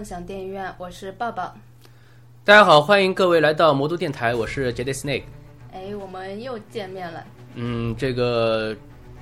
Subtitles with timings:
[0.00, 1.54] 梦想电影院，我是抱抱。
[2.42, 5.24] 大家好，欢迎各位来到魔都电台，我是 Jade Snake。
[5.74, 7.22] 哎，我们又见面了。
[7.54, 8.74] 嗯，这个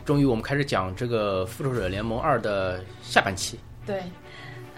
[0.04, 3.58] 终于我们开始讲这个《复仇者联盟二》的下半期。
[3.84, 4.04] 对，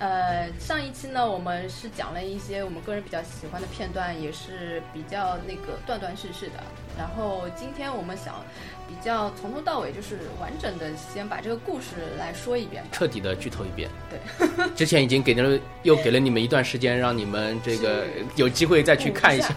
[0.00, 6.54] 呃，上一期呢，我们是讲了一些我们个人比较喜欢的片段，也是比较那个断断续续的。
[6.96, 8.42] 然后今天我们想
[8.88, 13.90] 比较从头到尾，就是完整的先把这个故事来说一遍，彻底的剧透一遍。
[14.08, 19.54] 对， 之前已经给了又给了你们一段时间，让你们这个有机会再去看一下。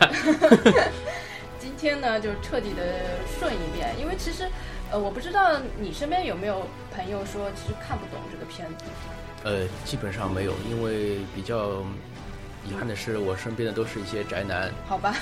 [1.58, 2.84] 今天呢，就彻底的
[3.40, 4.46] 顺一遍，因为其实，
[4.92, 8.84] 呃，我不知道你身边有没有朋友说其实看不懂这个片子。
[9.44, 11.84] 呃，基本上没有，因为比较
[12.66, 14.72] 遗憾的是，我身边的都是一些宅男。
[14.88, 15.16] 好吧，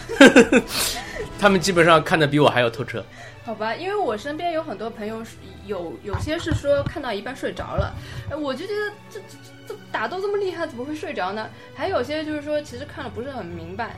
[1.40, 3.04] 他们基本上看的比我还要透彻。
[3.44, 5.24] 好吧，因为我身边有很多朋友，
[5.66, 7.92] 有有些是说看到一半睡着了，
[8.38, 9.36] 我就觉得这这
[9.68, 11.50] 这打斗这么厉害，怎么会睡着呢？
[11.74, 13.96] 还有些就是说其实看了不是很明白，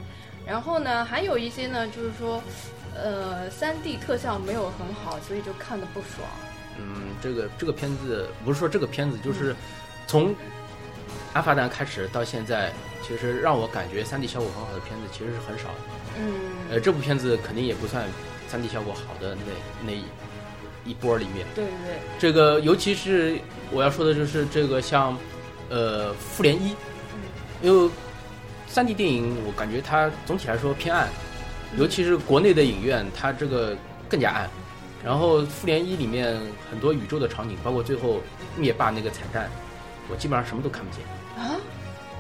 [0.48, 2.42] 然后呢，还有一些呢就是说，
[2.96, 6.26] 呃，三 D 特效没有很好，所以就看的不爽。
[6.80, 9.54] 嗯，这个这个片子不是说这个片子就是
[10.08, 10.36] 从。
[11.34, 15.76] 阿凡达开始到现在，其实让我感觉三 D 效果很好的片子其实是很少的。
[16.20, 16.34] 嗯，
[16.70, 18.06] 呃，这部片子肯定也不算
[18.48, 19.98] 三 D 效果好的那那
[20.86, 21.48] 一波里面。
[21.56, 22.00] 对对对。
[22.20, 23.40] 这个尤其是
[23.72, 25.18] 我要说的就是这个像，
[25.70, 26.76] 呃，复联一，
[27.64, 27.89] 因为
[28.67, 31.08] 三 D 电影我感觉它总体来说偏暗，
[31.80, 33.76] 尤其是国内的影院它这个
[34.08, 34.48] 更加暗。
[35.04, 36.39] 然后复联一里面
[36.70, 38.22] 很多宇宙的场景，包括最后
[38.56, 39.50] 灭霸那个彩蛋，
[40.14, 41.04] 我基本上什么都看不见。
[41.36, 41.58] 啊，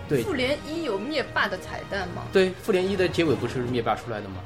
[0.09, 2.23] 对，复联一有灭霸的彩蛋吗？
[2.33, 4.37] 对，复联一的结尾不是灭霸出来的吗？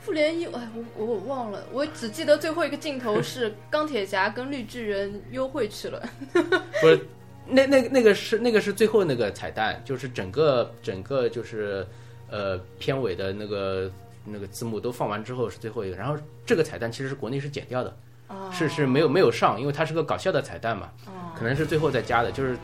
[0.00, 6.02] 复联一，哎，我我忘了，我只记得最后一个镜头是 钢铁侠跟绿巨人幽会去了。
[6.32, 7.06] 不是，
[7.46, 11.86] 那那那个是那个是最后那个彩蛋，就是整个整个就是
[12.30, 13.90] 呃片尾的那个
[14.24, 17.94] 那个字幕都放完之后是最后一个，然后这个彩蛋其实是国内是剪掉的，
[18.52, 20.88] 是是没有没有上，因为它是个搞笑的彩蛋嘛，
[21.38, 22.56] 可能是最后再加的，就是。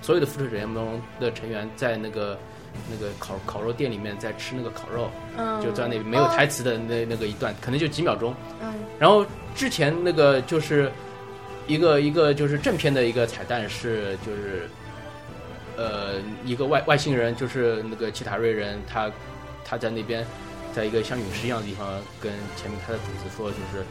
[0.00, 2.38] 所有的复仇者联盟的成员在那个
[2.88, 5.10] 那个烤烤肉店里面在吃那个烤肉，
[5.60, 8.32] 就在那没有台词的那那个一段，可能就几秒钟。
[8.62, 9.26] 嗯，然后
[9.56, 10.88] 之前那个就是
[11.66, 14.70] 一个一个就是正片的一个彩蛋是就是
[15.76, 19.10] 呃一个外外星人就是那个奇塔瑞人，他
[19.64, 20.24] 他在那边
[20.72, 21.88] 在一个像陨石一样的地方
[22.22, 23.84] 跟前面他的主子说，就是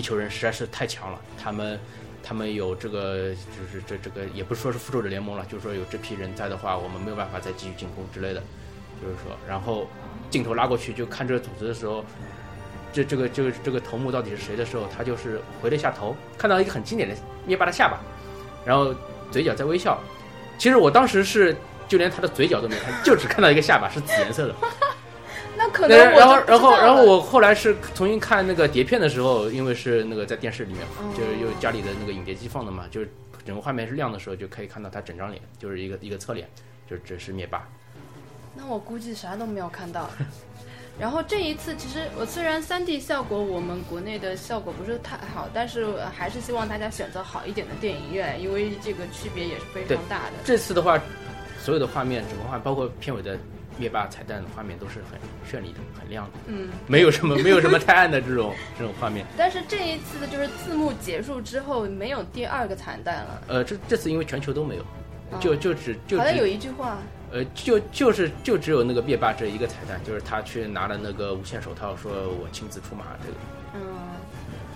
[0.00, 1.78] 地球人实在是太强了，他们。
[2.22, 8.42] 他们有这个，就是这这个也不说是复仇者联盟了，就是说有这批人在的话，我们没有办法再继续进攻之类的，
[9.00, 9.88] 就是说，然后
[10.28, 12.04] 镜头拉过去就看这个组织的时候，
[12.92, 17.16] 这这个这个这个头目到底是谁的时候，他就是回了一下头，看到一个很经典的
[17.46, 17.98] 灭霸的下巴，
[18.66, 18.94] 然后
[19.32, 19.98] 嘴角在微笑。
[20.58, 21.56] 其实我当时是
[21.88, 24.54] 就连他的嘴角都没看，就只看到一个下巴是紫颜色的。
[25.70, 33.08] 那可能，然后，然后，然后我后来是重新看那个碟片的时候，因为是那个在电视里面嘛，就是用家里的那个影碟机放的嘛，就是
[33.44, 36.48] 整个画面是亮的时候，就可以看到他整张脸，就是一个一个侧脸，
[36.88, 37.66] 就只是灭霸。
[38.54, 40.10] 那我估计啥都没有看到。
[40.98, 50.32] 然后这一次，其实我虽然三 D 效果我们国内的效果不是太好，但是还是希望大家选择好一点的电影院，因为这个区别也是非常大的。
[50.44, 51.00] 这次的话，
[51.58, 53.38] 所有的画面，整个画包括片尾的。
[53.80, 55.18] 灭霸彩蛋的画面都是很
[55.50, 59.24] 绚丽的、很亮的，嗯，没有什么没有什么太暗的这种 这种画面。
[59.38, 63.42] 但是这一次的就是字幕结束之后没有第二个彩蛋了。
[63.48, 64.84] 呃，这这次因为全球都没有，
[65.40, 66.98] 就就只就好像有一句话，
[67.32, 73.38] 呃，就就是就只有那个灭霸这一个彩蛋，就是他去拿了那个无限手套，说我亲自出马这个。
[73.76, 73.80] 嗯，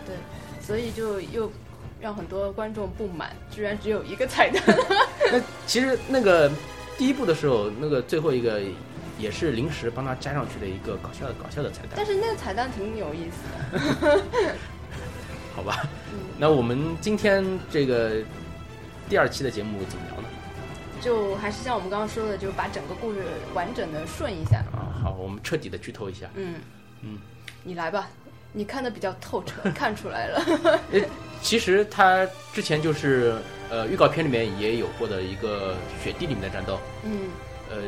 [0.07, 0.17] 对，
[0.63, 1.53] 所以就又
[2.01, 4.63] 让很多观众不满，居然只有一个彩蛋。
[5.31, 6.51] 那其实那个
[6.97, 8.63] 第一部的时候，那个最后一个。
[9.25, 13.41] 也是临时帮他加上去的一个搞笑的搞笑的彩蛋，但是那个彩蛋挺有意思
[14.05, 14.21] 的，
[15.57, 15.89] 好吧？
[16.37, 18.23] 那我们今天这个
[19.09, 20.29] 第二期的节目怎么聊呢？
[21.01, 23.25] 就还是像我们刚刚说的，就把整个故事
[23.55, 24.93] 完整的顺一下啊。
[25.03, 26.27] 好，我们彻底的剧透一下。
[26.35, 26.57] 嗯
[27.01, 27.19] 嗯，
[27.63, 28.11] 你来吧，
[28.53, 30.79] 你看的比较透彻， 看出来了。
[31.41, 33.37] 其实他之前就是
[33.71, 36.79] 呃预告片里面也有过的一个雪地里面的战斗。
[37.05, 37.31] 嗯，
[37.71, 37.79] 呃。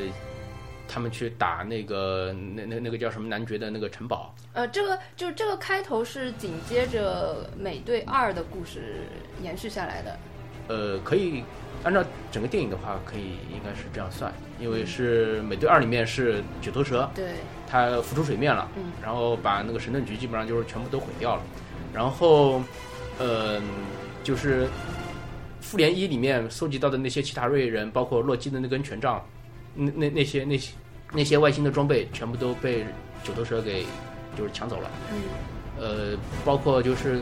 [0.89, 4.35] 他们去打那个那那那个叫什么男爵的那个城堡。
[4.53, 9.01] 呃，这个就这个开头是紧接着美队二的故事
[9.43, 10.19] 延续下来的。
[10.69, 11.45] 呃，可以
[11.85, 17.35] 按照整个电影的话，可以应该是这样算，因为是美队二里面是九头蛇，对，
[17.69, 21.43] 它浮出水面了，嗯，然后把那个神盾局基本上就是全部都毁掉了，
[21.95, 22.61] 然后，
[23.19, 23.63] 呃，
[24.25, 24.67] 就是
[25.61, 29.25] 复联一里面搜集到的那些奇塔瑞人，包括洛基的那根权杖，
[29.77, 30.73] 那那那些那些
[31.13, 32.85] 那些外星的装备，全部都被
[33.23, 33.85] 九头蛇给
[34.37, 34.91] 就是抢走了。
[35.13, 35.23] 嗯
[35.79, 37.21] 呃，包括就是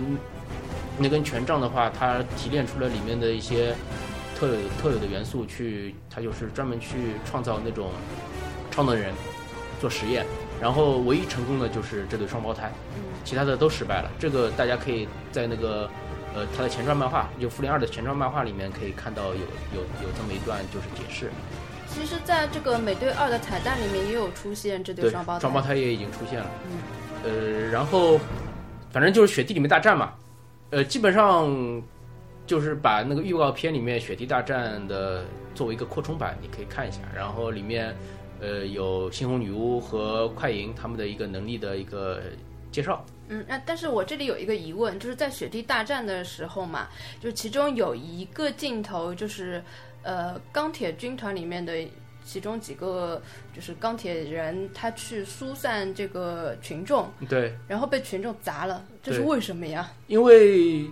[0.97, 3.75] 那根权杖的话，它提炼出了里面的一些
[4.37, 7.91] 特有特有的元素，去它就是专门去创造那种
[8.71, 9.13] 超能人
[9.81, 10.25] 做实验，
[10.61, 14.11] 然后唯一成功的就是这对双胞胎，嗯其他的都失败了。
[14.21, 15.91] 这个大家可以在那个
[16.33, 19.41] 呃它的前传漫画，就复联二的前传漫画里面可以看到有
[19.75, 21.29] 有有这么一段就是解释。
[21.95, 25.41] 其实，在这个美队二的彩蛋里面也有出现这对对，双胞胎。
[25.41, 26.51] 双胞胎也已经出现了。
[26.67, 26.79] 嗯
[27.25, 28.21] 呃，然后
[28.93, 30.13] 反正就是雪地里面大战嘛，
[30.71, 31.83] 呃，基本上
[32.47, 35.25] 就是把那个预告片里面雪地大战的
[35.55, 36.99] 作为一个扩充版，你可以看一下。
[37.15, 37.97] 然后里面
[38.41, 42.21] 呃有猩红女巫和快银他们的一个能力的一个
[42.71, 43.03] 介绍。
[43.29, 46.89] 嗯，那但是我这里有一个疑问，就是在雪地大战的时候嘛，
[47.21, 49.65] 就是其中有一个镜头，就是
[50.05, 51.73] 呃钢铁军团里面的
[52.25, 53.21] 其中几个
[53.55, 59.91] 就是钢铁人，他去疏散这个群众，对，然后被群众砸了，这是为什么呀？
[60.07, 60.87] 因为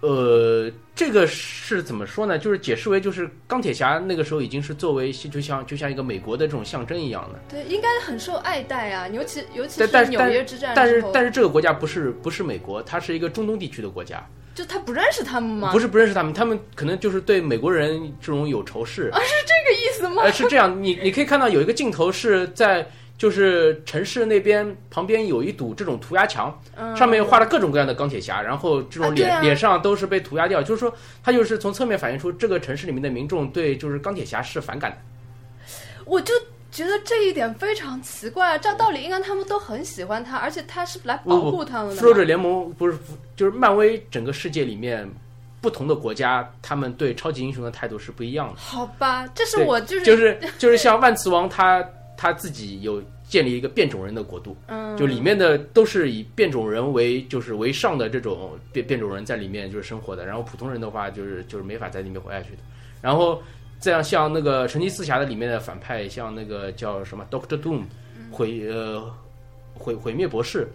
[0.00, 2.38] 呃这个是怎么说呢？
[2.38, 7.38] 就是解释为就是钢铁侠那个时候已经是作为就像就像一个美国的这种象征一样的。
[7.48, 14.24] 对，应该很受爱戴啊，尤其尤其是是纽约之战但是但是这个国家不是不是美国，它是一个中东地区的国家，
[14.58, 15.70] 就他不认识他们吗？
[15.70, 19.32] 不是不认识他们，他们可能就是对美国人这种有仇视啊，是。
[19.46, 20.22] 这个意思吗？
[20.24, 22.84] 呃，是这样，你你可以看到有一个镜头是在
[23.16, 34.96] 就是城市那边旁边有一堵这种涂鸦墙，嗯，上面画了各种各样的钢铁侠，然后这种脸、啊啊脸上都是被涂鸦掉，就是说他就是从侧面反映出这个城市里面的民众对就是钢铁侠是反感的。
[36.04, 36.34] 我就
[36.78, 38.58] 觉得这一点非常奇怪啊！
[38.58, 42.00] 照道理应该他们都很喜欢他，而且他是来保护他们的嘛。
[42.00, 42.96] 复仇者联盟不是
[43.34, 45.10] 就是漫威整个世界里面
[45.60, 48.54] 不同的国家，他们对超级英雄的态度是不一样的。
[48.56, 51.84] 好吧，这是我就是就是就是像万磁王他
[52.16, 62.58] 他自己有建立一个变种人的国度，嗯，就里面的都是以变种人为就是为上的这种变变种人在里面就是生活的，然后普通人的话就是就是没法在里面活下去的。
[63.00, 63.42] 然后
[63.80, 67.82] 这样像那个神奇四侠的里面的反派，像那个叫什么 Doctor Doom
[68.30, 69.10] 毁呃
[69.74, 70.68] 毁毁灭博士。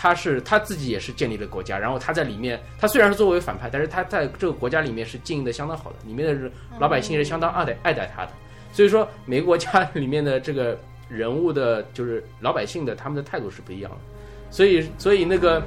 [0.00, 8.30] 他是他自己也是建立了国家，然后他在里面，他虽然是作为反派，但是他在这个国家里面是经营的相当好的，里面的人老百姓是相当爱戴爱戴他的。
[8.72, 10.78] 所以说，每个国家 里面的这个
[11.08, 13.98] 人物的，就是老百姓的，他们的态度是不一样的。
[14.52, 15.60] 所以，所以那个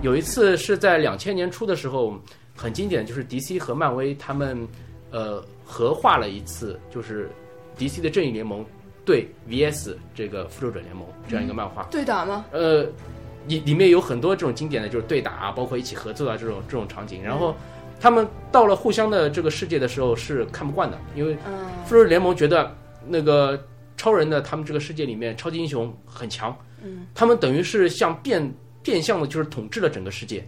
[0.00, 2.18] 有一次是在两千年初的时候，
[2.56, 4.66] 很经典，就是 DC 和漫威他们
[5.10, 5.44] 呃
[5.74, 7.28] 合画了一次，就是
[7.76, 8.64] DC 的正义联盟
[9.04, 11.82] 对 VS 这个复仇者联盟这样一个漫画。
[11.90, 12.44] 对打吗？
[12.52, 12.86] 呃，
[13.48, 17.20] 里里面有很多这种经典的，就是对打啊，包括一起合作啊这种这种场景。
[17.20, 17.56] 然后
[17.98, 22.72] 他们到了互相的这个世界的时候是看不惯的，因为嗯复仇者联盟觉得
[23.08, 23.60] 那个
[23.96, 30.46] 超人的他们这个世界里面超级英雄很强，嗯，他们等于是像变变相的，就是统治了整个世界。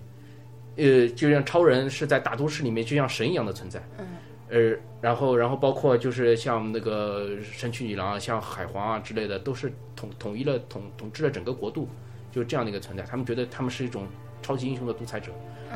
[0.77, 4.07] 呃，就像超人是在大都市里面就像神一样的存在，嗯，
[4.49, 11.89] 呃，然后然后包括就是像那个神曲女郎啊，像海皇啊之类的，都是统统一了统统治了整个国度，
[12.31, 13.03] 就是这样的一个存在。
[13.03, 14.07] 他们觉得他们是一种
[14.43, 15.33] 超级英雄的独裁者。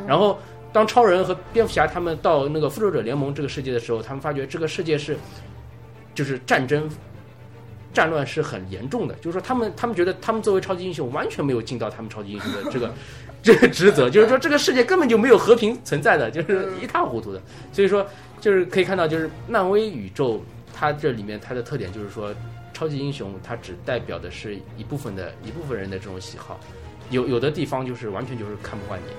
[0.06, 0.38] 然后
[0.72, 5.16] 当超人和蝙蝠侠他们到那个复仇者联盟这个世界的时候，他们发觉这个世界是
[6.14, 6.88] 就是战争。
[7.92, 12.94] 战乱是很严重的，就是说他们他们觉得他们作为超级英雄完全没有尽到他们超级英雄的这个
[13.42, 17.42] 这个职责，就是说这个世界根本就没有和平存在的，就是一塌糊涂的。
[17.72, 18.06] 所以说
[18.40, 20.42] 就是可以看到，就是漫威宇宙
[20.72, 22.34] 它这里面它的特点就是说，
[22.72, 26.58] 超级英雄它只代表的是一部分的一部分人的这种喜好，
[27.10, 29.12] 有有的地方就是完全就是看不惯你。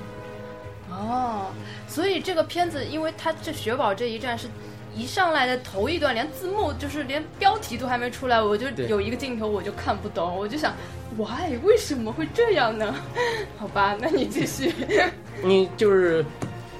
[0.94, 1.46] 哦，
[1.88, 4.48] 所以这个片子，因为它这雪宝这一战是
[4.94, 10.74] 一上来的头一段，连字幕就是连标题都还没出来，我就有一个镜头我就看不懂，我就想
[11.18, 12.94] ，why 为什么会这样呢？
[13.58, 14.74] 好吧，那你继续。
[15.42, 16.26] 你就是，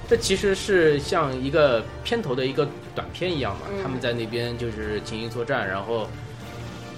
[0.08, 6.08] 这其实是像一个片头的一个短片一样嘛，嗯他们在那边就是进行作战，然后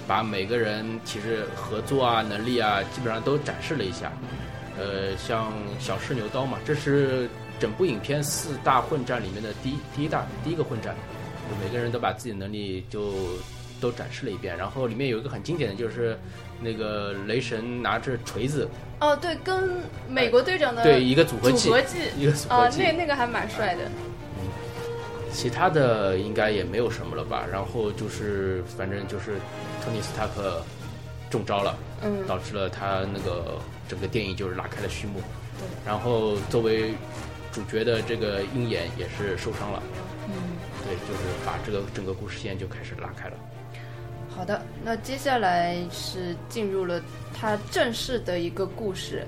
[0.05, 4.11] 把每个人其实合作啊、能力啊，基本上都展示了一下。
[4.77, 10.93] 呃，像小试牛刀嘛，这是整部影片四大混战里面的第一第一大第一个混战，
[11.63, 13.13] 每个人都把自己的能力就
[13.79, 14.57] 都展示了一遍。
[14.57, 16.17] 然后里面有一个很经典的就是
[16.59, 18.67] 那个雷神拿着锤子，
[18.99, 22.81] 哦，对，跟美国队长的对一个组合技，组合技一个组合啊，技。
[22.81, 23.81] 那那个还蛮帅的。
[25.31, 27.45] 其他的应该也没有什么了吧。
[27.51, 29.33] 然后就是，反正就是
[29.83, 30.61] 托尼斯塔克
[31.29, 35.19] 中招了，嗯，导致了他那个整个电影就是拉开了序幕。
[35.57, 36.93] 对然后作为
[37.51, 39.83] 主角的这个鹰眼也是受伤了。
[40.27, 40.33] 嗯
[40.85, 43.35] 对，就是把这个整个故事线就开始拉开了。
[44.35, 47.01] 好的，那接下来是进入了
[47.33, 49.25] 他正式的一个故事，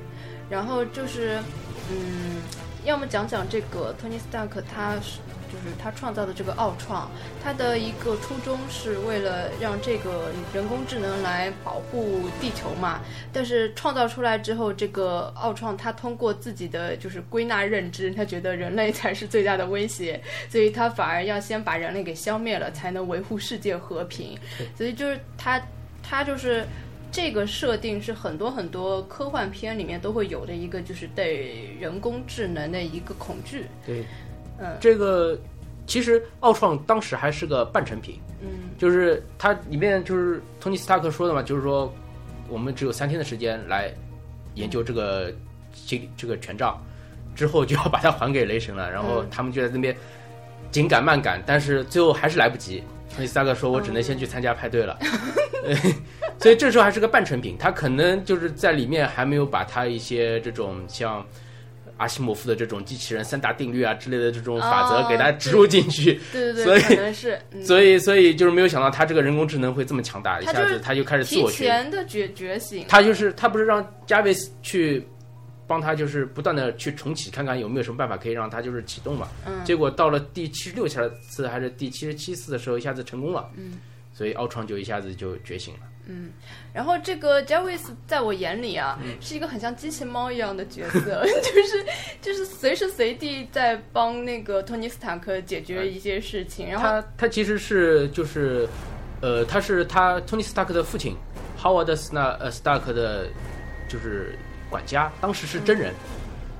[0.49, 1.41] 然后就是，
[1.89, 2.41] 嗯，
[2.83, 5.19] 要么讲讲这个托尼斯塔克他是
[5.51, 7.09] 就是他创造的这个奥创，
[7.43, 13.01] 他的一个初衷是为了让这个人工智能来保护地球嘛，
[13.31, 24.37] 但是创造出来之后，这个奥创他通过自己的就是归纳认知，他觉得人类才是最大的威胁，所以他反而要先把人类给消灭了，才能维护世界和平。
[24.75, 25.61] 所以就是他，
[26.03, 26.65] 他就是
[27.11, 33.65] 这个设定是很多很多科幻片里面都会有的一个，就是对人工智能的一个恐惧。
[33.85, 34.03] 对，
[34.59, 34.77] 嗯。
[34.79, 35.37] 这个
[35.85, 38.69] 其实奥创当时还是个半成品，嗯。
[38.77, 41.93] 就是它里面就是托尼斯塔克说的嘛，就是说
[42.47, 43.93] 我们只有三天的时间来
[44.55, 45.33] 研究这个
[45.85, 46.81] 这这个权杖，
[47.35, 49.27] 之后就要把它还给雷神了，然后嗯。
[49.29, 49.95] 他们就在那边
[50.71, 52.83] 紧赶慢赶，但是最后还是来不及。
[53.09, 54.99] 托尼斯塔克说：“我只能先去参加派对了。
[55.63, 55.75] 对
[56.39, 61.25] 所以这时候还是个半成品，他可能就是在里面还没有把他一些这种像
[61.97, 66.19] 阿西莫夫的这种机器人三大定律啊之类的这种法则哦给它植入进去。
[66.31, 67.39] 对 对所以对，可能是。
[67.51, 71.65] 嗯所以，所以就是没有想到他这个人工智能会这么强大，一下子他就开始自提我学。
[71.65, 75.05] 前的觉觉醒，他就是他不是让加维斯去
[75.65, 79.27] 帮他，就是不断的去重启，看看有没有什么办法可以让他就是启动嘛。
[79.45, 83.49] 嗯结果到了第七十六次还是第七十七次的时候，一下子成功了。
[83.55, 83.79] 嗯。
[84.13, 85.81] 所以奥创就一下子就觉醒了。
[86.73, 89.15] 然后这个 Jarvis 在我眼里啊，嗯。
[89.19, 91.85] 是一个很像机器猫一样的角色， 就是
[92.21, 98.67] 就是随时随地在帮那个托尼斯塔克解决一些事情，然后他他其实是就是，
[99.21, 101.15] 呃，他是他托尼斯塔克的父亲
[101.61, 103.27] Howard 斯纳呃 Stark 的，
[103.89, 104.37] 就是
[104.69, 105.93] 管家，当时是真人，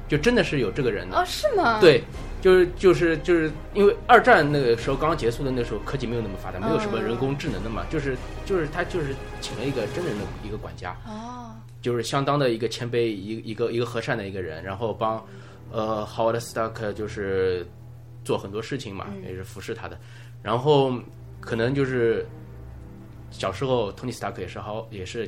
[0.10, 1.18] 就真的是有这个人的。
[1.18, 2.04] 哦是吗？，对，
[2.42, 8.16] 就是就是就是因为二战那个时候刚刚结束的那时候，科技没有那么发达，没有什么人工智能的嘛，就是
[8.46, 15.24] 就是他就是请了一个真人的一个管家，哦，就是相当的一个谦卑，一一个一个和善的一个人，然后帮
[15.72, 17.66] 呃 Howard Stark 就是
[18.24, 19.98] 做很多事情嘛，也是服侍他的。
[20.44, 20.94] 然后
[21.40, 22.26] 可能就是
[23.32, 25.28] 小时候 Tony Stark 也是好也是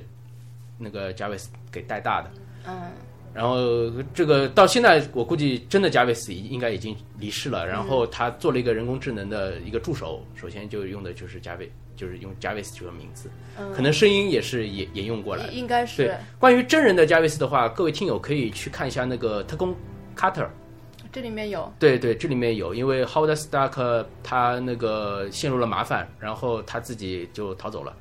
[0.77, 2.31] 那个加维斯给带大的。
[2.67, 2.91] 嗯
[3.33, 7.65] 然后这个到现在，我估计真的加维斯应该已经离世了。
[7.65, 15.45] 然后他做了一个人工智能的一个助手，首先就用的就是加维，就是用加维斯这个名字，嗯，可能声音也是沿沿用过来。
[15.47, 19.75] 应该对是，关于真人的加维斯的话，各位听友可以去看一下那个特工
[20.15, 20.49] 卡特。
[21.11, 27.95] 这里面有，对对，这里面有，因为 Howard Stark 他那个陷入了麻烦，然后他自己就逃走了。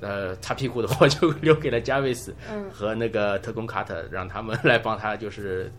[0.00, 5.72] 呃，擦屁股的活 就留给了加维斯嗯和那个特工卡特，让他们来帮他，就是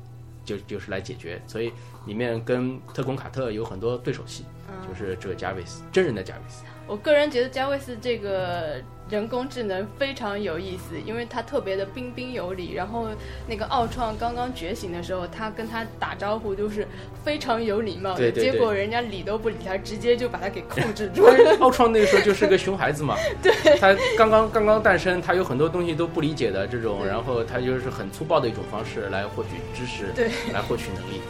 [0.44, 1.42] 就就是来解决。
[1.46, 1.72] 所以
[2.06, 6.64] 里面跟特工卡特有很多对手戏，嗯，就是这个加维斯真人的加维斯。
[6.88, 12.74] 我个人觉得加维斯这个人工智能非常有意思，因为它特别的彬彬有礼。
[12.74, 13.08] 然后
[13.48, 16.88] 那个奥创刚刚觉醒的时候，他跟他打招呼都是
[17.24, 21.58] 非常有礼貌的，对对对结果人家理都不理他，直接就把他给控制住了。
[21.62, 31.22] 奥创那个时候就是个熊孩子嘛， 对，他刚刚刚刚诞生，他有很多东西都不理解的这种，然后他就是很粗暴的一种方式来获取知识，对，来获取能力。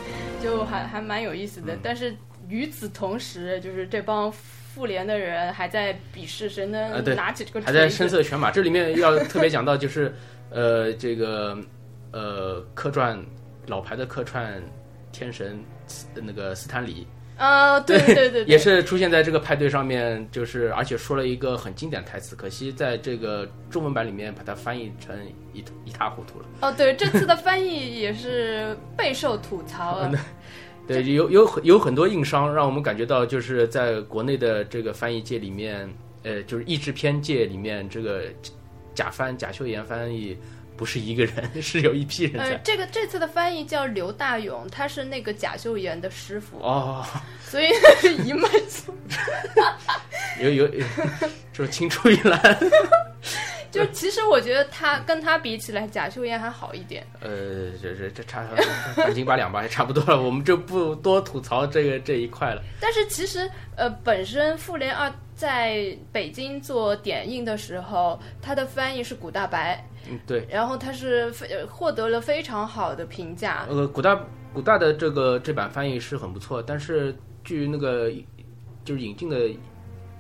[0.42, 1.78] 就还还蛮有意思的。
[1.82, 2.16] 但是
[2.48, 4.32] 与此同时，就是这帮
[4.78, 8.52] 复联的人还在鄙视谁啊能拿起这个还在声色犬马。
[8.52, 10.14] 这里面要特别讲到，就是
[10.52, 11.58] 呃，这个
[12.12, 13.20] 呃，客串
[13.66, 14.62] 老牌的客串
[15.12, 17.08] 天神斯那个斯坦李，
[17.38, 25.18] 啊，对对对 对，也是出现在这个派对上面，就是而且说了一个很经典的台词，可惜在这个中文版里面把它翻译成
[25.54, 26.46] 一一塌糊涂了。
[26.62, 30.12] 哦，对，这次的翻译也是备受吐槽啊。
[30.88, 35.88] 对，有有很有很多硬伤，让我们感觉到就是在国内的这个翻译界里面，
[36.24, 38.24] 呃，就是译制片界里面，这个
[38.96, 40.38] 贾翻贾秀妍翻译
[40.78, 47.06] 不是一个人， 是有一批人呃。，这个这次的翻译叫刘大勇，他是那个贾秀妍的师傅，哦，
[47.42, 47.68] 所以
[48.26, 49.26] 一脉相承
[50.42, 50.68] 有有，
[51.52, 52.58] 就是青出于蓝。
[53.72, 57.06] 就其实我觉得他跟他比起来，贾秀妍还好一点。
[57.22, 58.46] 呃，这这这差
[58.96, 60.22] 半斤八两吧，也差不多了。
[60.22, 62.62] 我们就不多吐槽这个这一块了。
[62.80, 70.48] 但是其实呃，本身《复联二》在北京做点映的时候，他的翻译是古大白，嗯，对。
[70.50, 73.66] 然后他是非呃获得了非常好的评价。
[73.70, 74.20] 呃，古大
[74.54, 78.12] 古大的这个这版翻译是很不错，但是据那个
[78.84, 79.38] 就是引进的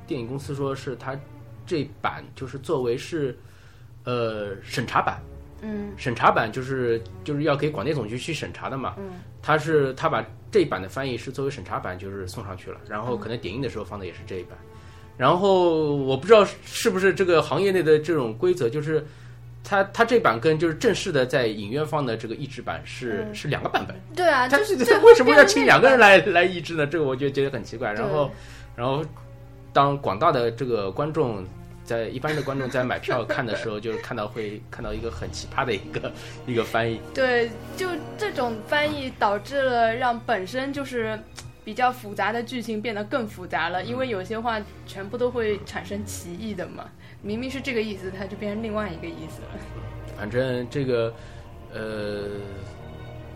[0.06, 1.18] 电影公司说，是他
[1.68, 3.38] 这版就是作为是
[4.06, 5.22] 呃审查版，
[5.62, 8.96] 嗯审查版就是就是要给广电总局去审查的嘛。
[8.98, 14.58] 嗯他是他把这一版的翻译是作为审查版，就是送上去了，然后可能点映的时候放的也是这一版。
[15.16, 19.06] 然后我不知道是不是这个行业内的这种规则，就是
[19.64, 23.96] 他他这版跟就是正式的在影院放的这个译制版是、嗯是两个版本。
[24.14, 26.18] 对啊，他就是为什么要请两个人来？
[26.18, 26.86] 来来译制呢？
[26.86, 27.94] 这个我就觉得很奇怪。
[27.94, 28.30] 然后，
[28.76, 29.02] 然后
[29.78, 31.46] 当广大的这个观众
[31.84, 36.12] 在一般的观众在买票看的时候，就是看到会看到一个很奇葩的一个
[36.48, 37.00] 一个翻译。
[37.14, 41.20] 对，就这种翻译导致了让本身就是
[41.64, 46.90] 比较复杂的剧情变得更复杂了，因为有些话全部都会产生歧义的嘛。
[47.22, 49.48] 明明是这个意思，它就变成另外一个意思了。
[50.18, 51.14] 反正这个，
[51.72, 52.24] 呃，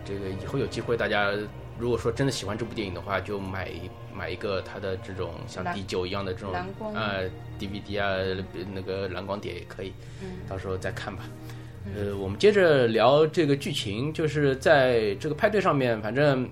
[0.03, 1.31] 这个以后有机会，大家
[1.77, 11.23] 如果说真的喜欢这部电影的话，就买一买一个它的这种像蓝第九一样的这种蓝光呃 DVD 啊，那个蓝光碟也可以，嗯到时候再看吧。
[11.95, 16.47] 呃，我们接着聊这个剧情，就是在这个派对上面，反正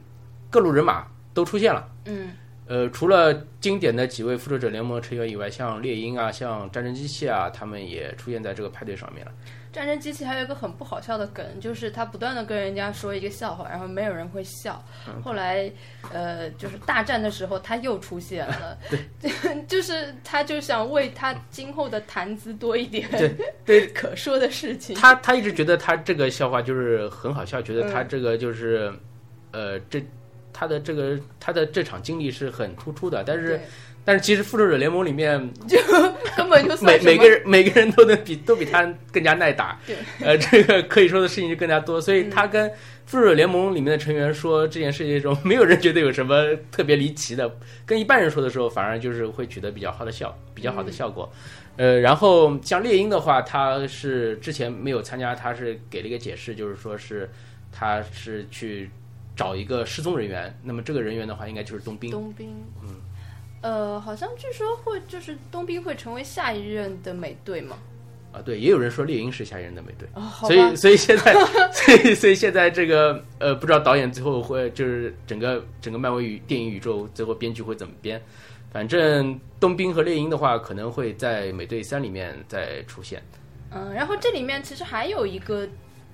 [0.49, 1.87] 各路人马都出现了。
[2.05, 2.31] 嗯
[2.67, 9.31] 呃，除了经典的几位复仇者联盟成员以外，像猎鹰啊、像战争机器啊，他们也出现在这个派对上面了。
[9.79, 14.83] 战争机器还有一个很不好笑的梗，就是他不断的跟人家说一个笑话，然后没有人会笑。
[15.23, 15.71] 后来，
[16.11, 18.77] 呃，就是大战的时候他又出现了
[19.69, 23.33] 就是他就想为他今后的谈资多一点对
[23.65, 24.93] 对可说的事情。
[24.97, 28.93] 他他一直觉得他这个笑话就是很好笑，觉得他嗯这个就是，
[29.53, 30.03] 呃，这
[30.51, 33.61] 他的这个他的这场经历是很突出的，但是对
[34.09, 35.77] 但是其实复仇者联盟里面就
[36.35, 39.95] 根本就每每个人每个人都能比 都比他更加耐打，对，
[40.25, 42.67] 呃，这个可以说的事情就更加多，所以他跟
[43.05, 51.31] 复仇者联盟里面的成员说这件事情的时候，没有人觉得有什么特别离奇的，跟一般人说的时候，反而就是会取得比较好的效比较好的效果。
[51.77, 57.29] 呃，然后像猎鹰的话，他是之前没有参加，他是给了一个解释，就是说是
[57.71, 58.89] 他是去
[59.35, 62.09] 找一个失踪人员，那么这个人员的话，应该就是冬兵。
[62.09, 62.49] 冬兵，
[62.83, 62.95] 嗯，
[63.61, 67.77] 呃，好像据说会就是冬兵会成为下一任的美队嘛。
[68.31, 70.07] 啊，对，也有人说猎鹰是下一任的美队。
[70.13, 71.33] 哦，所以，所以现在，
[71.71, 78.21] 所以，所以现在这个呃，不知道导演最后会就是整个整个漫威宇电影宇宙最后编剧会怎么编。
[78.71, 83.19] 反正冬兵和猎鹰的话，可能会在美队三里面再出现。
[83.71, 85.67] 嗯，然后这里面其实还有一个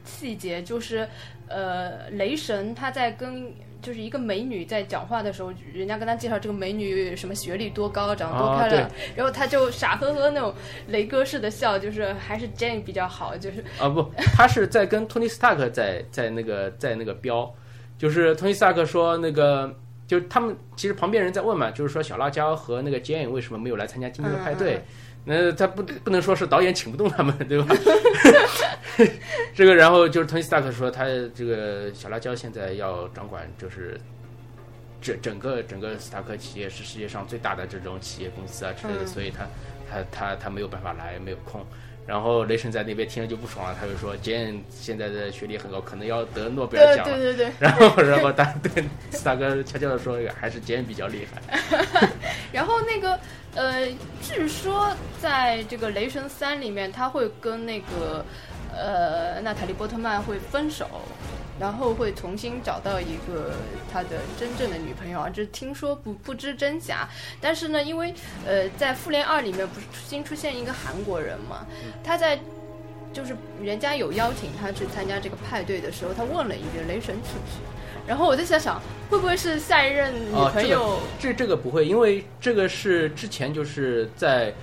[0.05, 1.05] 细节，就是
[1.47, 10.53] 呃，雷神他在跟就是一个美女在讲话的时候，人家跟他介绍这个美女什么学历多高，长得多啊漂亮，然后他就傻呵呵那种
[10.88, 17.53] 雷哥式的笑，就是还是 Jane 比较好，就是啊不，他是在跟 Tony Stark 在在那个在那个飙，
[17.97, 19.71] 就是 Tony Stark 说那个，
[20.08, 24.81] 就是他们其实旁边人在问嘛，就是说小辣椒和那个 Jane 为什么没有来参加今天的派对？
[25.27, 27.65] 那他不不能说是导演请不动他们，对吧？
[29.55, 33.99] 这个，然后就是托尼斯塔克说他这个小辣椒现在要掌管就是。
[35.01, 39.45] 整整个整个斯塔克企业是世界上最大的这种企业公司啊之类的，嗯所以他
[39.88, 41.63] 他他他没有办法来，没有空。
[42.08, 47.17] 然后雷神在那边听了就不爽了，他就说杰现在的学历很高，可能要得诺贝尔奖了。
[47.17, 47.51] 对对对。
[47.60, 52.10] 然后然后他对斯塔克悄悄的说，还是杰比较厉害。
[52.51, 53.19] 然后那个
[53.53, 53.88] 呃，
[54.23, 58.25] 据说在这个雷神三里面，他会跟那个
[58.75, 60.88] 呃娜塔莉波特曼会分手。
[61.57, 63.53] 然后会重新找到一个
[63.89, 67.07] 他的真正的女朋友啊，这听说不不知真假。
[67.39, 68.13] 但是呢，因为
[68.45, 71.65] 呃，在复联二里面不是新出现一个韩国人嘛，
[72.03, 72.38] 他在
[73.13, 77.63] 就是人家有邀请他去参加这个派对的时候，他问了一句雷神去不去？
[78.05, 80.99] 然后我在想想，会不会是下一任女朋友？
[81.17, 84.53] 这这个不会，因为这个是之前就是在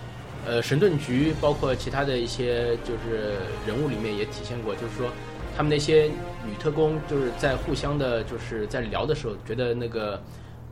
[0.46, 3.34] 呃神盾局，包括其他的一些就是
[3.66, 5.10] 人物里面也体现过，就是说。
[5.54, 6.04] 他们那些
[6.46, 10.18] 女特工就是在互相的，就是在聊的时候，觉得那个，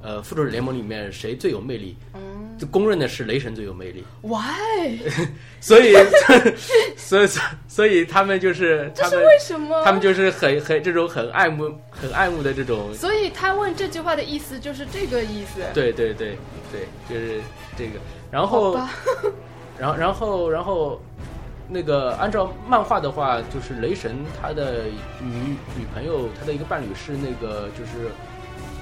[0.01, 1.99] 呃，复仇者联盟里面谁最有魅力？
[2.15, 4.03] 嗯，就公认的是雷神最有魅力。
[4.23, 4.99] Why？
[5.61, 5.95] 所以，
[6.97, 7.29] 所以，
[7.69, 9.85] 所以他们就是这他们是为什么？
[9.85, 12.95] 他们就是很很这种很爱慕、很爱慕的这种。
[12.95, 15.61] 所以他问这句话的意思就是这个意思。
[15.75, 16.39] 对对对
[16.73, 17.39] 对，就是
[17.77, 18.01] 这个。
[18.31, 18.81] 然后，
[19.81, 21.01] 然后，然后，然后。
[21.73, 24.87] 那个按照漫画的话，就是雷神他的
[25.21, 28.11] 女女朋友，他的一个伴侣是那个就是，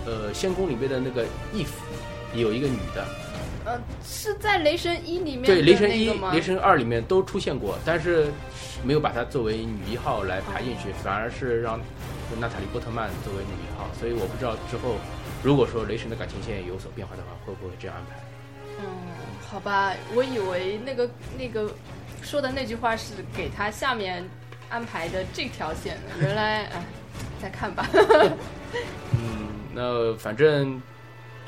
[0.07, 1.85] 呃，仙宫里面的那个义父，
[2.35, 3.05] 有一个女的。
[3.67, 8.29] 呃，是在雷神一里面对雷神一、雷神二里面都出现过，但是
[8.83, 11.79] 没有把它作为女一号来排进去，反而是让
[12.41, 13.87] 娜塔莉波特曼作为女一号。
[14.01, 14.95] 所以我不知道之后
[15.43, 18.17] 如果说雷神的感情线有所变化的话，会不会这样安排？
[18.81, 18.87] 嗯，
[19.51, 21.71] 好吧，我以为那个那个。
[22.21, 24.29] 说的那句话是给他下面
[24.69, 25.97] 安排的这条线？
[26.21, 26.85] 原来哎，
[27.41, 27.89] 再看吧。
[29.15, 30.83] 嗯，那反正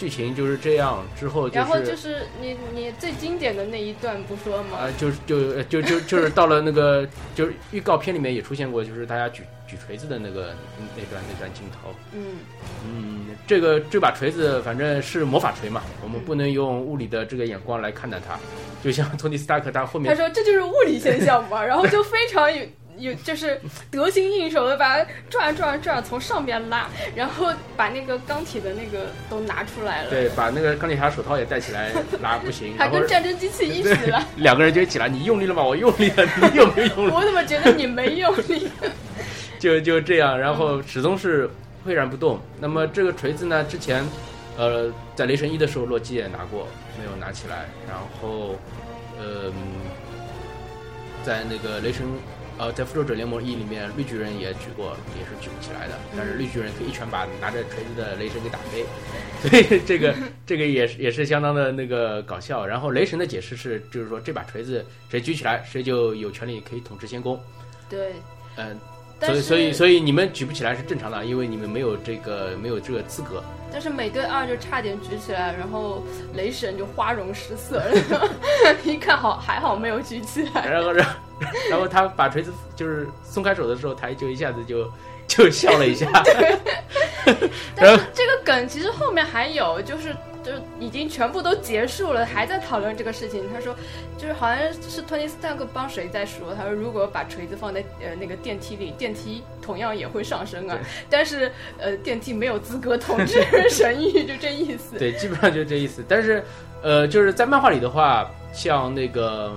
[0.01, 4.79] 剧情就是这样，之后就是然后就是你你最经典的那一段不说吗？
[4.79, 10.55] 啊，就是就就就就是到了那个就是预告片里面也出现过，就是大家举举锤子的那个
[10.97, 11.95] 那段那段镜头。
[12.13, 12.39] 嗯，
[12.83, 18.39] 嗯，这个这把锤子反正是魔法锤嘛，我们不能用物理的这个眼光来看待它。
[18.83, 22.51] 就像托尼斯塔克他后面他说这就是物理现象嘛，然后就非常
[23.01, 23.15] 有。
[23.15, 23.61] 就是
[23.91, 30.11] 得心应手的把它转转转从上边拉，然后把那个钢铁的那个都拿出来了。
[30.11, 34.25] 对，把那个钢铁侠手套也戴起来拉不行， 还跟战争机器一起了。
[34.37, 35.63] 两个人就起来，你用力了吗？
[35.63, 37.11] 我用力了，你有没有用力？
[37.13, 38.69] 我怎么觉得你没用力？
[39.59, 41.49] 就就这样，然后始终是
[41.87, 42.41] 岿然不动。
[42.59, 43.63] 那么这个锤子呢？
[43.65, 44.05] 之前
[44.57, 46.67] 呃在雷神一的时候，洛基也拿过，
[46.99, 47.67] 没有拿起来。
[47.89, 48.57] 然后
[49.21, 49.53] 嗯，
[51.23, 52.05] 在那个雷神。
[52.61, 55.95] 呃，在复仇者联盟一里面，绿巨人也举过，也是举不起来的。
[56.15, 58.85] 但是绿巨人可以一拳把拿着锤子的雷神给打飞，
[59.41, 62.67] 所以这个 这个也是也是相当的那个搞笑。
[62.67, 67.41] 然后雷神的解释是，就是说这把锤子谁举起来，谁就有权利可以统治仙宫。
[67.89, 68.13] 对，
[68.57, 68.79] 嗯，
[69.23, 73.43] 所以所以所以你们举不起来是正常的，因为你们没有这个没有这个资格。
[73.73, 78.29] 但是美队二就差点举起来，然后雷神就花容失色了，
[78.85, 80.69] 一看好还好没有举起来。
[80.69, 81.13] 然后然后。
[81.71, 84.91] 然后他把锤子就是松开手的时候，他就一下子就
[85.27, 86.07] 就笑了一下。
[86.25, 86.59] 对，
[87.75, 93.45] 但是这个梗其实后面还有，就是就已经全部都结束了，还在讨论这个事情。
[93.53, 93.75] 他说，
[94.19, 100.79] 就是好像是托尼斯塔克帮谁在说，他说如果把锤子放在呃那个电梯里，电梯同样也会上升啊。
[101.09, 104.99] 但是呃电梯没有资格统治神域，就这意思。
[104.99, 106.03] 对，基本上就这意思。
[106.09, 106.43] 但是
[106.83, 109.55] 呃就是在漫画里的话，像那个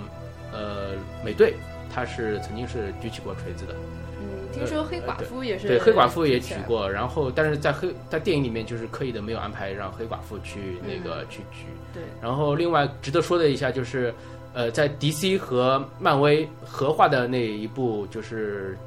[0.51, 0.91] 呃
[1.23, 1.53] 美队。
[1.93, 3.75] 他是曾经是举起过锤子的，
[4.19, 14.13] 嗯，听说黑寡妇也是，对，黑寡妇也举过，然后但是在黑在电影里面就是刻意的没有安排让黑寡妇去那个去举，对，然后另外值得说的一下就是，
[14.53, 18.77] 呃，在 DC 和漫威合画的那一部就是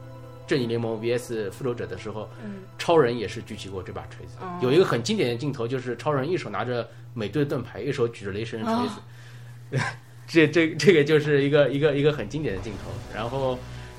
[0.46, 9.78] 正义联盟 VS 复仇者的时候，嗯，超人也是举起过这把锤子，有一个很经典的镜头就是超人一手拿着美队盾牌，一手举着雷神锤子。
[10.26, 13.58] 这这这个就是一个一个一个很经典的镜头，然后，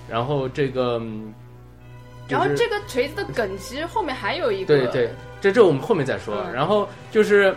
[0.10, 1.02] 然后这个，
[2.28, 5.10] 然后这个锤子的梗其实后面还有一个，对对，
[5.40, 7.56] 这这我们后面再说，然后就是。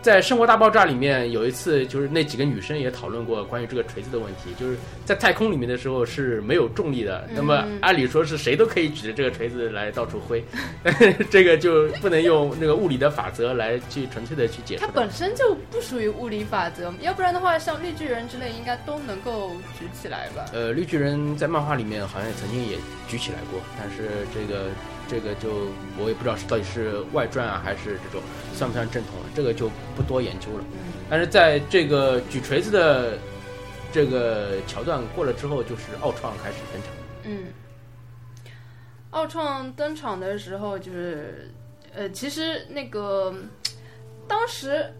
[0.00, 4.54] 在《生活大爆炸》里面有一次，就是那几个女生也讨论过关于这个锤子的问题。
[4.58, 10.42] 就是在太空里面的时候是没有重力的，那么按理说是谁都可以举着这个锤子来到处挥，
[11.30, 14.86] 这个就不能用那个物理的法则来去纯粹的去解释。
[14.86, 20.44] 它本身就不属于物理法则，要不然的话，像绿巨人之类应该都能够举起来吧？
[20.52, 22.76] 呃，绿巨人在漫画里面好像曾经也
[23.08, 24.66] 举起来过，但是这个。
[25.08, 25.48] 这个就
[25.98, 28.20] 我也不知道是到底是外传啊，还是这种
[28.52, 30.64] 算不算正统了，这个就不多研究了。
[31.08, 33.18] 但是在这个举锤子的
[33.90, 36.92] 这个桥段过了之后，就是奥创开始登场。
[37.24, 37.46] 嗯，
[39.10, 41.50] 奥创登场的时候，就是
[41.94, 43.34] 呃，其实那个
[44.28, 44.92] 当时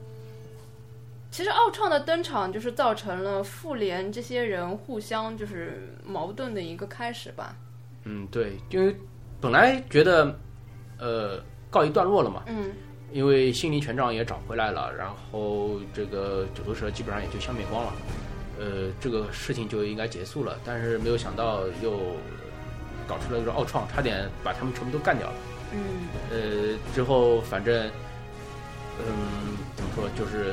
[1.31, 7.55] 其实奥创的登场，就是造成了复联这些人互相就是矛盾的一个开始吧。
[8.05, 8.97] 嗯，对，因为。
[9.41, 10.37] 本来觉得，
[10.99, 12.73] 呃，告一段落了嘛，嗯，
[13.13, 17.93] 因为心灵权杖也找回来了，然后这个九头蛇基本上也就消灭光了，
[18.59, 20.59] 呃，这个事情就应该结束了。
[20.65, 21.99] 但是没有想到又
[23.07, 25.35] 搞出了一个奥创，差点把他们全部都干掉了。
[25.73, 27.87] 嗯，呃，之后反正，
[28.99, 30.53] 嗯，怎么说，就是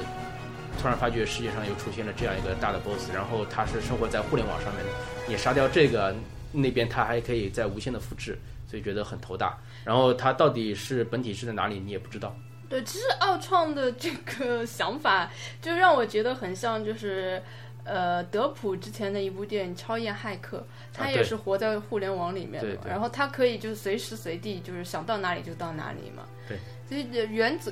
[0.79, 4.91] 突然发觉世界上又出现了这样一个大的 boss，然后他是生活在互联网上面的，
[5.27, 6.13] 你杀掉这个，
[6.51, 8.37] 那边他还可以再无限的复制。
[8.75, 12.35] 所以觉得很头大，然后它到底是本体是在哪里，你也不知道。
[12.67, 17.41] 对，其实奥创的这个想法，就让我觉得很像，就是
[17.85, 20.57] 呃，德普之前的一部电影《超验骇客》，
[20.91, 26.23] 他也是活在互联网里面的，然后他可以就是随时随地就是想到哪里就到哪里嘛。
[26.49, 27.71] 对，所以原则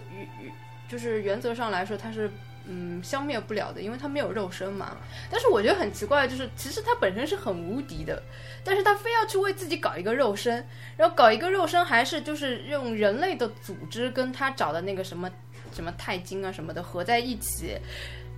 [0.88, 2.32] 就是原则上来说，他是。
[2.66, 4.96] 嗯，消灭不了的，因为他没有肉身嘛。
[5.30, 8.24] 但是我觉得很奇怪，就是其实他本身是很无敌的，
[8.64, 15.30] 但是他非要去为自己搞一个肉身，然后搞一个肉身，还是就是用人类的组织跟他找的那个什么
[15.74, 17.78] 什么钛金啊什么的合在一起。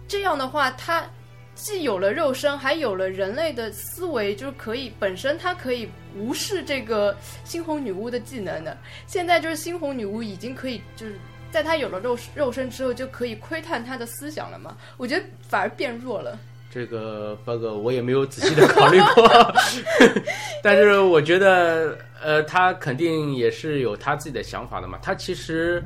[0.08, 1.08] 这样的话，他
[1.54, 8.76] 既有了肉身，还有了人类的思维，就是可以本身他可以无视这个猩红女巫的技能的。
[9.06, 11.20] 现在就是猩红女巫已经可以就是。
[11.56, 14.76] 在他有了肉肉身之后，就可以窥探他的思想了吗？
[14.98, 16.38] 我觉得反而变弱了。
[16.70, 19.54] 这个 bug 我也没有仔细的考虑过，
[20.62, 25.00] 但是我觉得，呃，他肯定也是有他自己的想法的嘛。
[25.02, 25.82] 他其实，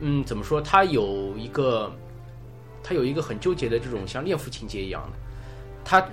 [0.00, 0.60] 嗯，怎么说？
[0.60, 1.92] 他有一个，
[2.82, 5.18] 他有一个很纠结的这种像恋父情节一样的。
[5.84, 6.04] 他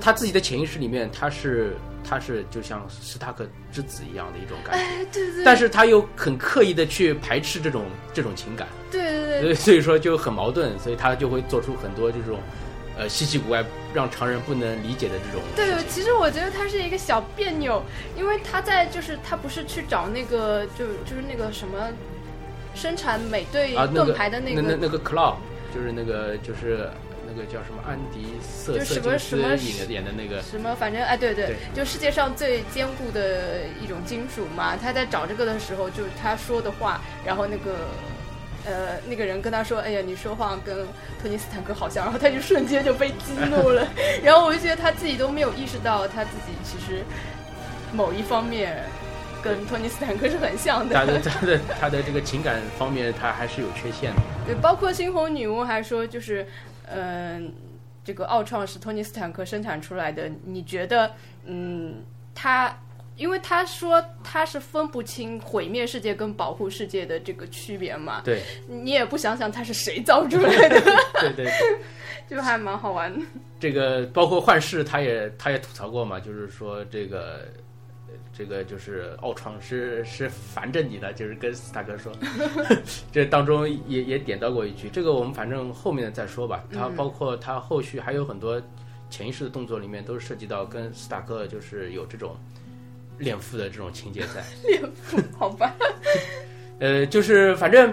[0.00, 8.66] 他自己的潜意识里面，他是他是就像史塔克之子一样的一种感觉，哎，对对，但是他又很刻意的去排斥这种这种情感。
[8.90, 12.38] 对对对， 所以说就很矛盾，所以他就会做出很多这种。
[13.00, 15.40] 呃，稀奇古怪，让常人不能理解的这种。
[15.54, 17.80] 对，其实我觉得他是一个小别扭，
[18.16, 21.78] 因为他在就是他不是去找那个就就是那个什么
[22.74, 25.36] 生产美队盾牌的那个那那个 Cloud，
[25.72, 27.07] 就是那个就是那
[27.38, 34.76] 个叫什么安迪瑟瑟金斯演演的那个什么，反正哎对对，就世界上最坚固的一种金属嘛。
[34.76, 37.76] 他在找这个的时候，就是他说的话，然后那个。
[38.66, 40.76] 呃，那个人跟他说：“哎呀，你说话跟
[41.22, 43.86] 托尼斯坦克好像。”然后他就瞬间就被激怒了。
[44.22, 47.02] 然后我就觉得他自己都没有意识到，他自己其实
[47.94, 48.84] 某一方面
[49.42, 50.94] 跟托尼斯坦克是很像的。
[50.94, 54.20] 他的 他的他的这个情感方面，他还是有缺陷的。
[54.44, 56.46] 对，包括猩红女巫还说，就是
[56.90, 57.52] 嗯，
[58.04, 60.30] 这个奥创是托尼斯坦克生产出来的。
[60.44, 61.10] 你觉得，
[61.44, 62.02] 嗯，
[62.34, 62.76] 他？
[63.16, 70.80] 因为他说他是分不清毁灭世界跟保护世界的这个区别嘛，对，你也不想想他是谁造出来的，
[71.20, 71.52] 对 对，
[72.30, 73.26] 就还蛮好玩的。
[73.58, 77.48] 这个包括幻视，他也他也吐槽过嘛，就是说这个
[78.38, 82.12] 这个就是奥创是是烦着你的，就是跟斯塔克说，
[83.10, 86.62] 这当中也也点到过一句，这个我们反正后面再说吧。
[86.72, 88.62] 他包括他后续还有很多
[89.10, 92.36] 潜意识的动作里面，都是涉及到跟斯塔克就是有这种。
[93.18, 95.74] 恋父的这种情节在， 恋父好吧？
[96.78, 97.92] 呃，就是反正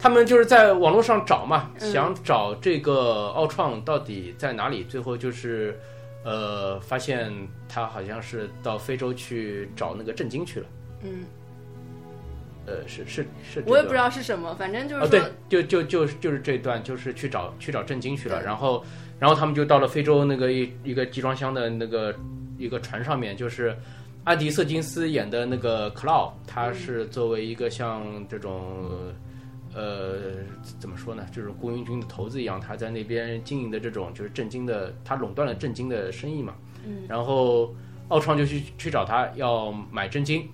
[0.00, 4.82] 他们就是在网络上找嘛，想找这个奥创到底在哪里。
[4.82, 5.78] 最后就是
[6.24, 7.32] 呃，发现
[7.68, 10.66] 他好像是到非洲去找那个震惊去了。
[11.02, 11.24] 嗯，
[12.66, 18.42] 呃，是是是，我也不知道是什么，反正就是哦，对，就就就就是这段，就是去找去找震惊去了。
[18.42, 18.84] 然后
[19.20, 22.12] 然后他们就到了非洲那个一一个集装箱的那个
[22.58, 23.76] 一个船上面，就是。
[24.26, 29.12] 安迪·瑟金斯演的那个 Cloud，他是作为一个像这种，
[29.74, 30.34] 呃，
[30.78, 36.54] 怎么说呢，就是雇佣军的头子一样，他在那边经营的这种就是震惊的，他垄断了震惊的生意嘛。
[36.86, 37.02] 嗯。
[37.08, 37.74] 然后
[38.08, 40.48] 奥创就去去找他要买震惊，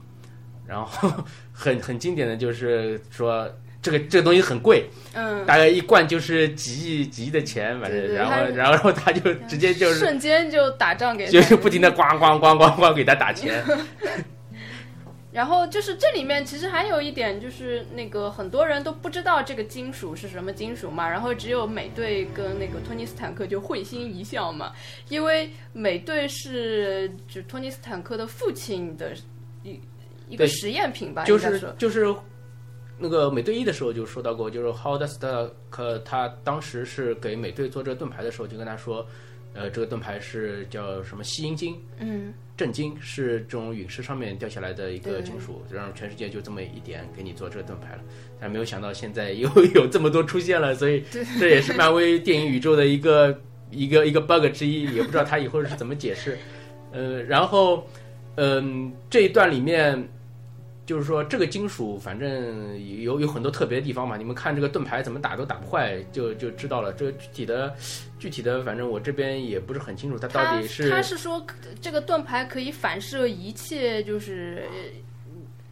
[0.66, 1.12] 然后
[1.52, 3.48] 很很经典的就是说。
[3.82, 13.64] 这个这个东西很贵，嗯，大概一罐就是几亿几亿的钱，反正然后然后他就直接就是瞬间就打仗给，就是不停的咣咣咣咣咣给他打钱。
[15.32, 24.72] 然后就是这里面其实还有一点就是那个很多人都不知道这个金属是什么金属嘛，然后只有美队跟那个托尼斯坦克就会心一笑嘛，
[25.08, 29.14] 因为美队是就托尼斯坦克的父亲的
[29.62, 29.80] 一
[30.28, 32.14] 一个实验品吧，就是就是。
[33.02, 39.06] 那个美队一的时候就说到过，就是 Howard Stark 他当时是给美队做这个盾牌的时候，就跟他说，
[39.54, 48.02] 呃，这个盾牌是叫什么吸音金，嗯，震金是这种陨石上面掉下来的一个金属，让全世界就这么一点给你做这个盾牌了。
[48.40, 51.02] 但没有想到现在又 有这么多出现了，所以
[51.38, 56.38] 这也是漫威电影宇宙的一个一个一个 bug 之一，也不知道他以后是怎么解释。
[56.92, 57.86] 呃，然后，
[58.36, 60.08] 嗯，这一段里面。
[60.90, 64.16] 就是说，这个金属反正有有很多特别的地方嘛。
[64.16, 66.92] 你们看这个盾牌怎么打都打不坏，就就知道了。
[66.92, 67.72] 这个具体的、
[68.18, 70.90] 具体的，反正我这边也不是很清楚，它到底是。
[70.90, 71.46] 他是说，
[71.80, 74.64] 这个盾牌可以反射一切，就是。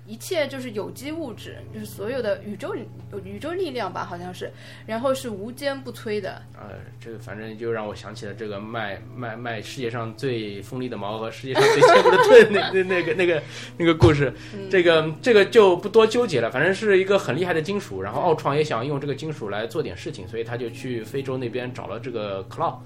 [0.08, 2.74] 一切就是有机物质，就是所有的宇宙
[3.22, 4.50] 宇宙力量吧，好像是，
[4.86, 6.40] 然后是无坚不摧的。
[6.54, 13.42] 呃，这个反正就让我想起了这个卖卖卖世界上最锋利的矛和世界上最坚固的盾那那 那个那个
[13.76, 14.32] 那个故事。
[14.70, 18.00] 这个这个就不多纠结了，反正是一个很厉害的金属。
[18.00, 22.76] 然后奥创也想用这个金属来做点事情，所以他就去非洲那边找了这个 Cloud。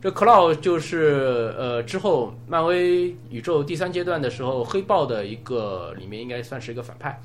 [0.00, 7.20] 这克劳就是呃，之后漫威宇宙第三阶段的时候，黑豹的一个里面应该算是一个反派，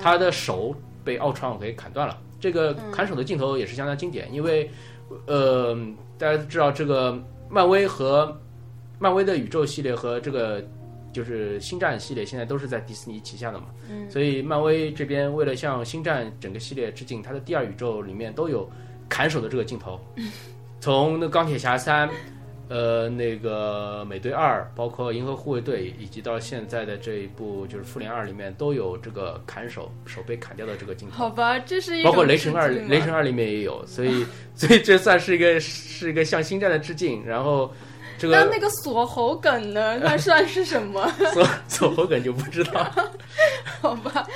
[0.00, 2.16] 他的手被奥创给砍断了。
[2.38, 4.70] 这个砍手的镜头也是相当经典，因为
[5.26, 5.76] 呃，
[6.16, 8.36] 大家知道这个漫威和
[9.00, 10.64] 漫威的宇宙系列和这个
[11.12, 13.66] 就是星战系列现在都是在迪士尼旗下的嘛，
[14.08, 18.70] 所以漫威这边为了向星战整个系列致敬，它的第二宇宙里面都有
[19.08, 20.00] 砍手的这个镜头。
[20.82, 22.10] 从那钢铁侠三，
[22.68, 31.14] 呃，那个美队二，包括银河护卫队，以及到现在的这一部就是复联二里面，都有这个砍手手被砍掉的这个镜头。
[31.16, 37.24] 好吧，这是一包括雷神二，雷神二里面也有，所以 所以这算是一个是一个向星战的致敬。
[37.24, 37.72] 然后
[38.18, 40.00] 这那个那个锁喉梗呢？
[40.00, 41.08] 它算是什么？
[41.32, 42.90] 锁锁喉梗就不知道。
[43.80, 44.26] 好吧，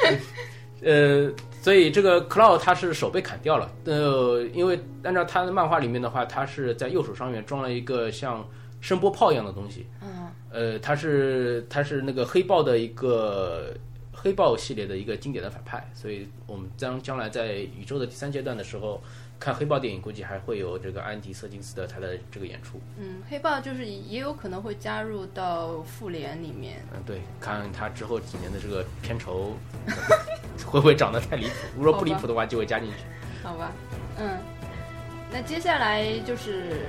[0.80, 1.28] 呃，
[1.66, 3.68] 所以这个 Cloud 它是手被砍掉了。
[3.86, 8.48] 呃，因为按照他的漫画里面的话，他是在右手上面装了一个像
[8.80, 9.84] 声波炮一样的东西。
[10.00, 13.74] 嗯，呃，他是他是那个黑豹的一个
[14.12, 19.02] 黑豹系列的一个经典的反派，所以我们将将来在宇宙的第三阶段的时候
[19.38, 22.80] 看黑豹电影，估计还会有这个安迪瑟金斯的他的这个演出。
[22.98, 26.84] 嗯，黑豹就是也有可能会加入到复联里面。
[26.92, 29.56] 嗯，对，看他之后几年的这个片酬
[30.66, 31.52] 会不会涨得太离谱？
[31.76, 32.94] 如果不离谱的话，就会加进去。
[33.42, 33.70] 好吧，
[34.18, 34.38] 嗯，
[35.30, 36.80] 那接下来就是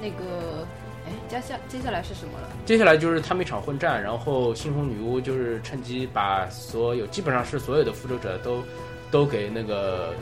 [0.00, 0.66] 那个，
[1.06, 2.48] 哎，接下接下来是什么了？
[2.64, 8.62] 接下来就是他们一场混战，然后猩红女巫就是趁机把所有基本上是所有的复仇者都
[9.10, 10.14] 都给那个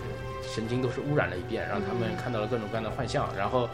[0.49, 3.69] 神经都是污染了一遍，让他们看到了各种各样的幻象，然后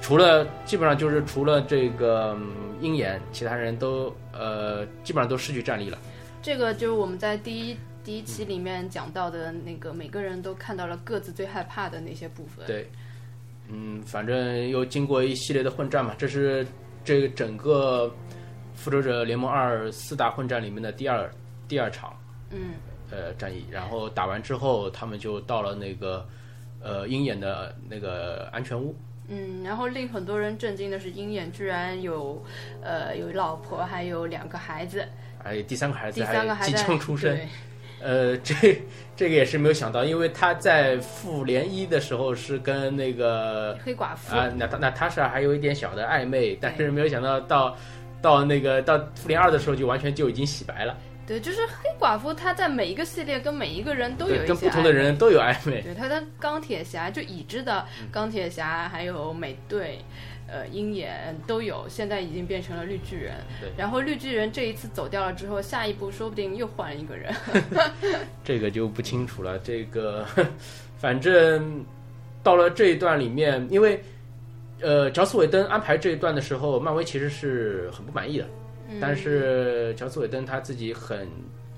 [0.00, 5.98] 除了基本上就是除了这个嗯鹰眼，其他人都呃基本上都失去战力了。
[6.42, 12.66] 这个就是我们在第一第一期里面讲到的那个，每个人都看到了各自最害怕的那些部分。
[12.66, 12.90] 对，
[13.68, 16.66] 嗯，反正又经过一系列的混战嘛，这是
[17.04, 18.10] 这个整个
[18.74, 21.30] 复仇者联盟二四大混战里面的第二
[21.68, 22.16] 第二场。
[22.50, 22.70] 嗯，
[23.10, 26.26] 呃战役，然后打完之后，他们就到了那个
[26.82, 28.94] 呃鹰眼的那个安全屋。
[29.28, 32.44] 嗯，然后令很多人震惊的是，鹰眼居然有，
[32.82, 35.06] 呃，有老婆，还有两个孩子，
[35.42, 37.48] 还有第三个孩子第三个还即还在将出生，对
[38.02, 38.54] 呃，这
[39.14, 44.34] 这个也是没有想到，因为他在复联一的时候是跟那个黑寡妇。
[44.34, 47.76] 啊，娜塔娜塔莎还有一点小的暧昧，但是没有想到到
[48.20, 50.96] 到那个到复联二的时候就完全就已经洗白了，
[51.30, 55.80] 对，就是黑寡妇，她在每一个系列跟每一个人都有，一些跟不同的人都有暧昧。
[55.80, 60.00] 对，她跟钢铁侠就已知的钢铁侠，还有美队，
[60.48, 63.34] 呃，鹰眼都有，现在已经变成了绿巨人。
[63.60, 67.32] 对然后绿巨人这一次走掉了之后，下一步说不定又换一个人。
[68.42, 69.56] 这个就不清楚了。
[69.60, 70.26] 这个
[70.98, 71.84] 反正
[72.42, 74.02] 到了这一段里面，因为
[74.80, 78.48] 呃，乔斯韦登安排这一段的时候，漫威其实是很不满意的，
[78.98, 81.28] 但是乔斯韦登他自己很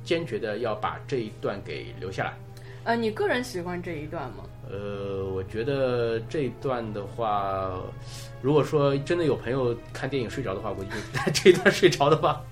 [0.05, 2.35] 坚决的要把这一段给留下来。
[2.85, 4.45] 呃，你个人喜欢这一段吗？
[4.69, 7.79] 呃，我觉得这一段的话，
[8.41, 12.43] 如果说真的有朋友看电影睡着的话，我就在这一段睡着的话，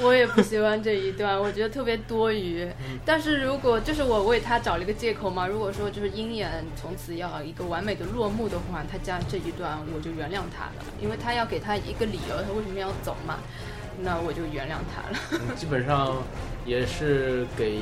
[0.00, 2.66] 我也不喜欢这一段，我觉得特别多余。
[3.04, 13.40] 但是如果就是我为他找了一个借口嘛，如果说就是鹰眼从此要一个完美的落幕的话，他加这一段我就原谅他了，因为他要给他一个理由，他为什么要走嘛，
[14.02, 15.18] 那我就原谅他了。
[15.32, 16.22] 嗯基本上
[16.64, 17.78] 也是给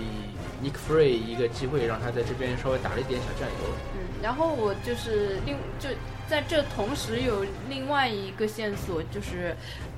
[0.62, 3.74] Nick Fury 一个机会，让他在这边稍微打了一点小酱油。
[3.94, 5.88] 嗯，然后我就是另就
[6.28, 9.54] 在这同时有另外一个线索，就是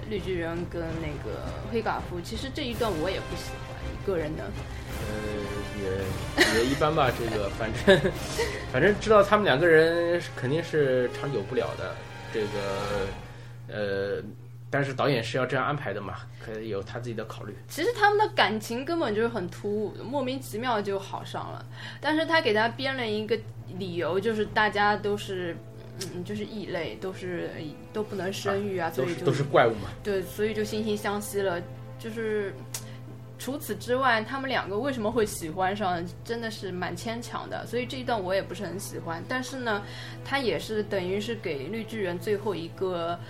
[0.08, 2.20] 绿巨人跟那个黑寡妇。
[2.22, 4.44] 其实这一段我也不喜欢，个人的。
[5.02, 5.08] 呃，
[5.80, 8.12] 也 也一般吧，这个反正
[8.72, 11.94] 反正知道他们两个人肯定是长久不了的，
[12.34, 12.48] 这个
[13.68, 14.22] 呃，
[14.70, 17.54] 但是导演是要这样安排的嘛，可以有他自己的考虑。
[17.68, 21.64] 其实他们的感情根本就是很突兀的，莫名其妙就好上了。
[22.00, 23.38] 但是他给他编了一个
[23.78, 25.56] 理由，就是大家都是。
[26.14, 27.50] 嗯，就是异类，都是
[27.92, 29.90] 都不能生育啊，所以就都是都是怪物嘛。
[30.02, 31.62] 对，所以就惺惺相惜了。
[31.98, 32.54] 就是
[33.38, 37.66] 除此之外，他们两个为什么会喜欢上，真的是蛮牵强的。
[37.66, 39.22] 所以这一段我也不是很喜欢。
[39.28, 39.82] 但是呢，
[40.24, 43.20] 他也是等于是给绿巨人最后一个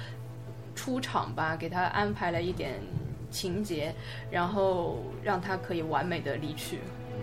[0.75, 2.75] 出场吧，给他安排了一点
[3.31, 3.95] 情节，
[4.31, 6.79] 然后让他可以完美的离去。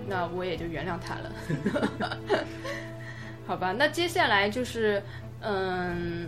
[0.07, 2.37] 那我也就原谅他了。
[3.45, 5.01] 好吧，那接下来就是，
[5.41, 6.27] 嗯，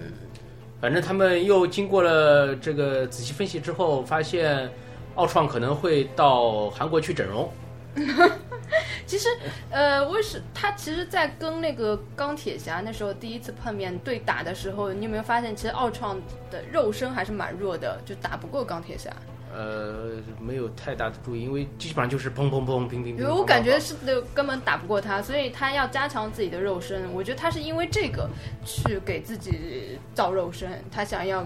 [0.82, 4.70] 反正他们又经过了这个仔细分析之后，发现
[5.16, 7.52] 奥创可能会到韩国去整容。
[9.06, 9.28] 其实，
[9.70, 16.20] 呃，为什他其实，在跟那个钢铁侠那时候第一次碰面对打的时候，你有没有发现，其实奥创
[16.52, 19.12] 的肉身还是蛮弱的，就打不过钢铁侠。
[19.52, 23.18] 呃，没有太大的注意，因为基本上就是砰砰砰、乒乒乒。
[23.18, 27.12] 因为我感觉是的，根本打不过他，所以他要加强自己的肉身。
[27.14, 28.30] 我觉得他是因为这个
[28.64, 31.44] 去给自己造肉身，他想要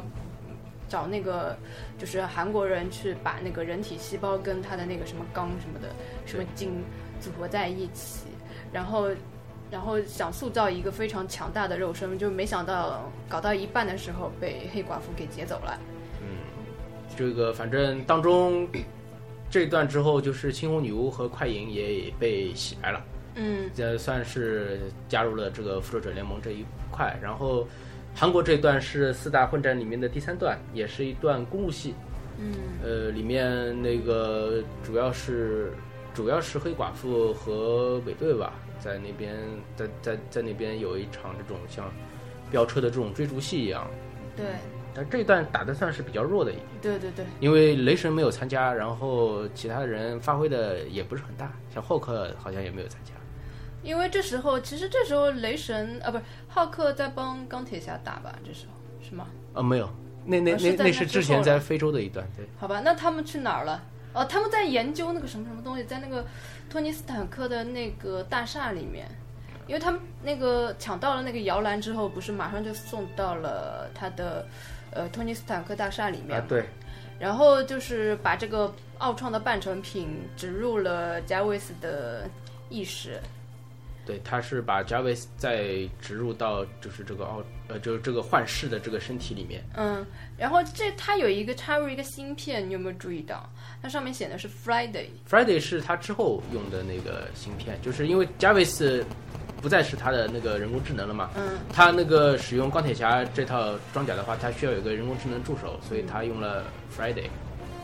[0.90, 1.58] 找那个
[1.98, 5.88] 就是韩国人去把那个人体细胞跟他的那个什么钢什么的
[6.26, 6.84] 什么筋
[7.24, 8.28] 组合在一起，
[8.74, 9.08] 然后
[9.72, 15.80] 然后想塑造一个非常强大的肉身，就没想到搞到一半的时候被黑寡妇给劫走了。
[16.22, 16.28] 嗯
[17.16, 18.68] 这个反正当中
[19.50, 23.02] 这段之后，就是青红女巫和快银也被洗白了，
[23.36, 27.18] 嗯这算是加入了这个复仇者联盟这一块。
[27.22, 27.68] 然后，
[28.16, 31.94] 韩国这段是四大混战里面的第三段，也是一段公路戏。
[32.40, 32.54] 嗯
[32.84, 35.72] 呃，里面那个主要是
[36.14, 39.36] 主要是黑寡妇和尾队吧，在那边
[39.76, 41.91] 在在在那边有一场这种像
[42.51, 43.89] 飙车的这种追逐戏一样。
[44.36, 44.45] 对
[44.95, 53.11] 但这一段打的算是比较弱的一点，对对对，因为雷神没有参加，然后其他的人发挥的也不是很大，像浩克好像也没有参加。
[53.82, 58.36] 因为这时候其实这时候雷神啊不是浩克在帮钢铁侠打吧？
[58.45, 59.26] 这时候是吗？
[59.53, 59.89] 啊，没有，
[60.26, 62.45] 那那那哦那那是之前在非洲的一段，对。
[62.59, 63.84] 好吧，那他们去哪儿了？
[64.14, 66.26] 哦，他们在研究那个什么什么东西，在那个
[66.70, 69.07] 托尼斯坦克的那个大厦里面，
[69.68, 74.45] 因为他们那个抢到了那个摇篮之后，不是马上就送到了他的
[74.91, 76.66] 呃托尼斯坦克大厦里面嘛，啊对，
[77.20, 80.07] 然后就是把这个奥创的半成品
[80.38, 82.30] 植入了加维斯的
[82.70, 83.20] 意识，
[84.06, 89.64] 对，他是把 Jarvis 再植入到就是这个奥呃就是这个幻视的这个身体里面。
[89.76, 90.06] 嗯，
[90.38, 93.49] 然后这它有一个插入一个芯片，你有没有注意到？
[93.82, 99.04] 它上面写的是 Friday，Friday 是他之后用的那个芯片，就是因为 Jarvis
[99.62, 107.28] 不再是他的那个人工智能了嘛，嗯他那个使用钢铁侠这套装甲的话，他需要有一个人工智能助手，所以他用了 Friday。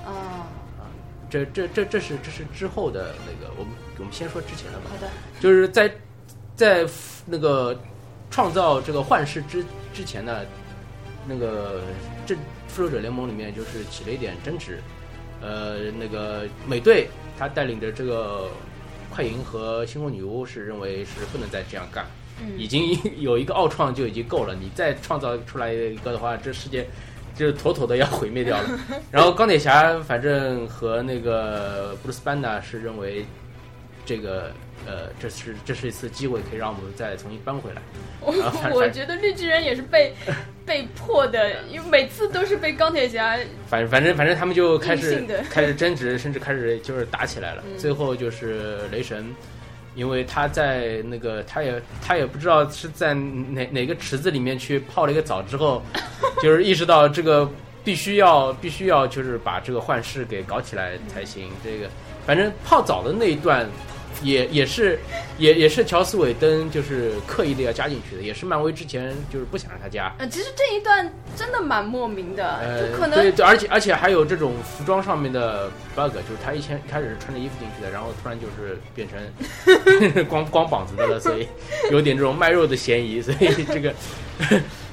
[0.06, 0.48] 啊，
[1.30, 5.10] 这这这这是这是之后的那个，我们我们先说之前的吧，好的，
[5.40, 5.90] 就是在
[6.60, 6.86] 在
[7.26, 7.74] 那个
[8.30, 10.42] 创造这个幻视之之前呢，
[11.26, 11.80] 那个
[12.26, 12.36] 这
[12.68, 14.82] 复仇者联盟里面就是起了一点争执，
[15.40, 17.08] 呃，那个美队
[17.38, 18.50] 他带领着这个
[19.10, 22.06] 快银和星空女巫是认为是不能再这样干，
[22.42, 22.60] 嗯。
[22.60, 26.86] 已经有一个奥创就已经够了，你再创造出来一个的话，这世界
[27.38, 28.80] 就是妥妥的要毁灭掉了。
[29.10, 33.26] 然后钢铁侠反正和那个布鲁斯班纳是认为
[34.06, 34.52] 这个
[34.90, 37.82] 呃，这是这是一次机会，可以让我们再重新搬回来。
[38.74, 40.16] 我觉得绿巨人也是被
[40.66, 43.38] 被迫的，因为每次都是被钢铁侠
[43.68, 47.64] 反反正反正他们就开始开始争执，甚至开始就是打起来了。
[47.68, 49.32] 嗯 最后就是雷神，
[49.94, 55.84] 因为他在那个他也他也不知道是在哪哪个池子里面去泡了一个澡之后，
[56.42, 57.48] 就是意识到这个
[57.84, 61.52] 必须要必须要就是把这个幻视给搞起来才行。
[61.64, 61.88] 这个
[62.26, 63.70] 反正泡澡的那一段。
[64.22, 65.00] 也也是，
[65.38, 81.48] 也也是乔斯韦登就是刻意的要加进去的，也是漫威之前就是不想让他加，呃，其实这一段真的蛮莫名的，呃，就可能对对，而且而且还有这种服装上面的 bug，就是他以前开始是穿着衣服进去的，然后突然就是变成 光光膀子的了，所以
[81.92, 83.94] 有点这种卖肉的嫌疑，所以这个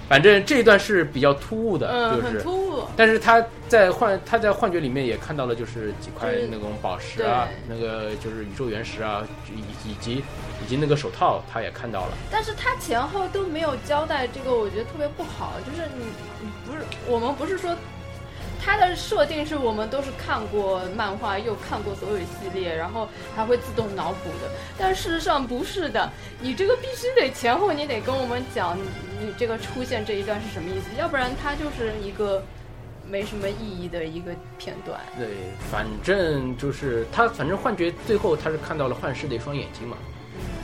[0.09, 2.41] 反正这一段是比较突兀的，嗯就是。
[2.41, 2.87] 突兀。
[2.97, 10.23] 但是他在幻他在幻觉里面也看到了，就是几块那种宝石啊，那个就是宇宙原石啊，以以及
[10.63, 12.13] 以及那个手套，他也看到了。
[12.31, 15.55] 但是他前后都没有交代，这个我觉得特别不好。
[15.67, 16.05] 就是你
[16.41, 17.75] 你不是我们不是说
[18.63, 24.51] 它的设定是我们都是看过漫画又看过所有系列，然后还会自动脑补的。
[24.79, 32.43] 但事实上不是的，你这个必须得前后你得跟我们讲，你你这个出现这一段是什么意思，要不然它就是一个
[33.09, 35.01] 没什么意义的一个片段。
[35.17, 35.29] 对，
[35.71, 39.97] 反正就是他，反正幻觉最后他是看到了幻视的一双眼睛嘛，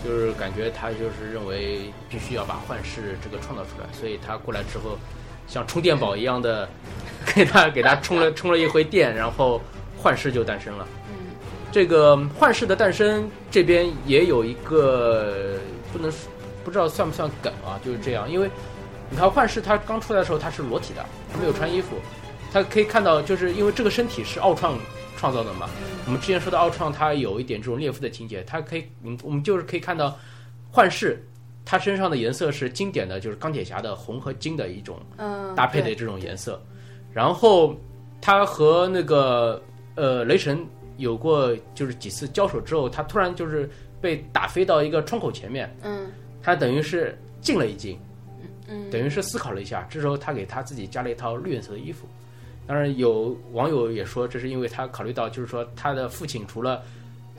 [0.05, 4.99] 就是感觉他就是认为必须要把幻视这个创造出来，所以他过来之后，
[5.47, 6.69] 像充电宝一样的
[7.35, 9.61] 给他给他充了充了一回电，然后
[9.97, 10.87] 幻视就诞生了。
[11.11, 11.17] 嗯
[11.73, 15.59] 这个幻视的诞生这边也有一个
[15.91, 16.13] 不能
[16.63, 18.51] 不知道算不算梗啊，就是这样，因为
[19.09, 21.03] 你看幻视他刚出来的时候他是裸体的，
[21.33, 21.97] 他没有穿衣服，
[22.53, 24.79] 他可以看到就是因为这个身体是奥创
[25.17, 25.67] 创造的嘛，
[26.05, 30.15] 我们之前说的奥创它有一点这种猎夫的情节，它可以嗯我们就是可以看到
[30.71, 31.25] 幻视。
[31.65, 36.61] 它身上的颜色是经典的，就是钢铁侠的红和金的一种嗯，搭配的这种颜色。
[37.13, 37.75] 然后
[38.21, 39.63] 他和那个
[39.95, 40.59] 呃雷神
[40.97, 43.69] 有过就是几次交手之后，他突然就是
[44.01, 46.11] 被打飞到一个窗口前面，嗯
[46.43, 47.99] 他等于是静了一静，
[48.67, 49.87] 嗯，等于是思考了一下。
[49.91, 52.07] 这时候他给他自己加了一套绿颜色的衣服。
[52.67, 56.83] 当然有网友也说，这是因为他考虑到就是说他的父亲除了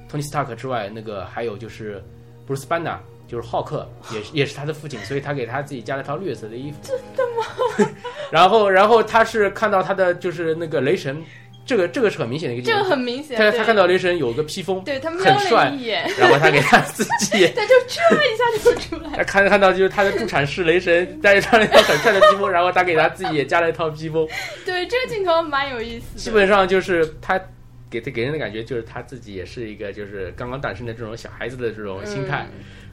[0.07, 2.03] 托尼斯塔克之外，那个还有就是
[2.45, 3.01] 布鲁斯班纳。
[3.33, 6.77] 就是浩克也是也是他的父亲，所以他给他自己加了套绿色的衣服。
[6.83, 7.91] 真的吗？
[8.29, 11.19] 然后，然后他是看到他的就是那个雷神，
[11.65, 12.77] 这个这个是很明显的一个镜头。
[12.77, 15.73] 这个很明显，他对他看到雷神有个披风，对他很瞄帅
[16.15, 19.17] 然后他给他自己， 他就唰一下就出来了。
[19.17, 24.27] 他看看到就是他的助产士雷神，带上了一套很帅的披风，然后他给他自己也加了一套披风，
[24.63, 26.19] 对，这个镜头蛮有意思的。
[26.19, 27.41] 基本上就是他
[27.89, 32.47] 给他给人的感觉就是他自己也是一个就是刚刚诞生的这种小孩子的这种心态，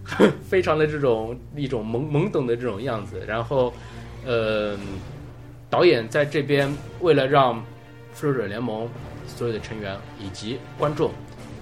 [0.48, 3.22] 非常的这种一种懵懵懂的这种样子。
[3.26, 3.72] 然后
[4.24, 4.76] 呃，
[5.68, 7.62] 导演在这边为了让
[8.12, 8.88] 复仇者联盟
[9.26, 11.10] 所有的成员以及观众，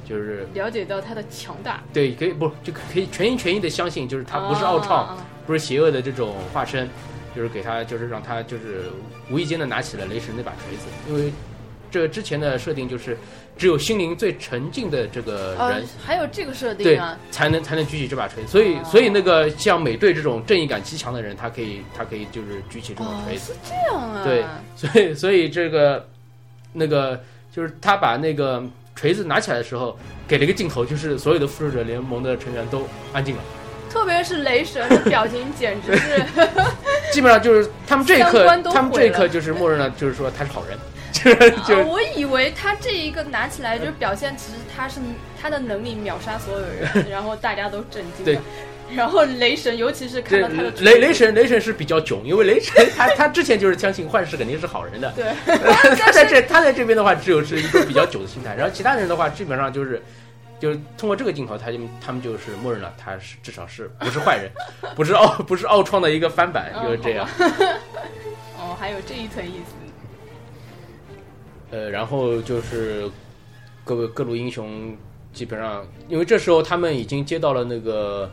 [0.04, 6.88] 就是了解到他的强大，对，可以不就可以全心全意的相信，就是他不是奥创，啊不是邪恶的这种化身，
[7.36, 8.84] 就是给他，就是让他就是
[9.30, 11.32] 无意间的拿起了雷神那把锤子，因为
[11.90, 13.16] 这之前的设定就是
[13.56, 15.84] 只有心灵最沉静的这个啊人。
[16.04, 23.36] 还有这个设对定啊，，才能才能举起这把锤，所以哦所以那个像美队这种正义感极强的人，他可以他可以就是举起这种哦，锤。
[23.36, 24.44] 子，是这样啊，对
[24.76, 26.08] 所以所以这个
[26.72, 27.20] 那个
[27.52, 28.62] 就是他把那个
[28.94, 33.42] 锤子拿起来的时候，给了一个镜头，就是所有的复仇者联盟的成员都安静了。
[33.90, 36.22] 特别是雷神的表情，简直是。
[37.10, 40.76] 基本上就是他们这一刻他们这一刻就是默认了，就是说他是好人，
[41.22, 45.00] 就是就啊，我以为他这一个拿起来就是表现，其实他是
[45.40, 48.42] 他的能力秒杀所有人， 然后大家都震惊对了。
[48.94, 55.32] 然后雷神，尤其是看到他的雷雷神雷神是比较囧，因为雷神 他他之前就是相信幻视肯定是好人的，对，
[55.96, 60.02] 他在这他在这边的话只有是一个比较囧的心态，然后其他人的话基本上就是。
[60.60, 64.50] 就是通过这个镜头，他就他们就是默认了他是至少是不是坏人，
[64.96, 67.24] 不是奥不是奥创的一个翻版，嗯就是这样。
[68.58, 69.76] 哦，还有这一层意思。
[71.70, 73.10] 呃，然后就是
[73.84, 74.96] 各位各路英雄
[75.32, 78.30] 基本上，因为这时候他们已经接到了那个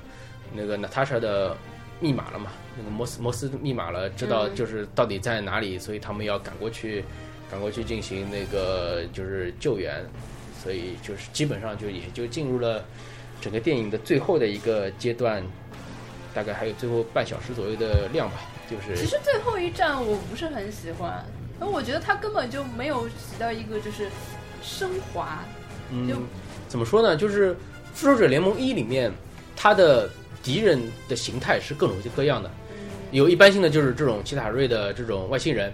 [0.53, 1.55] 那个娜塔莎的
[1.99, 4.55] 密码了嘛，那个摩斯摩斯密码了，知道嗯。
[4.55, 7.03] 就是到底在哪里，所以他们要赶过去，
[7.51, 10.03] 赶过去进行那个就是救援，
[10.63, 12.83] 所以就是基本上就也就进入了
[13.41, 15.43] 整个电影的最后的一个阶段，
[16.33, 18.35] 大概还有最后半小时左右的量吧，
[18.69, 21.23] 就是其实最后一站我不是很喜欢，
[21.59, 24.07] 因为我觉得他根本就没有起到一个就是
[24.61, 25.39] 升华。
[25.91, 26.15] 嗯就，
[26.67, 27.15] 怎么说呢？
[27.15, 27.53] 就是
[27.93, 29.11] 《复仇者联盟一》里面，
[29.55, 30.09] 他的
[30.41, 32.49] 敌人的形态是各种各样的，
[33.11, 35.73] 有一般性的就是这种奇塔瑞的这种外星人，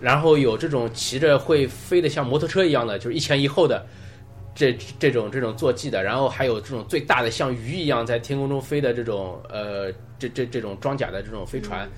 [0.00, 3.86] 然后有这种骑着会飞的像摩托车一样的，就是一前一后的。
[4.54, 11.88] 这这种这种坐骑的，然后还有这种最大的像鱼一样在天空中飞的这种呃这这这种装甲的这种飞船，呃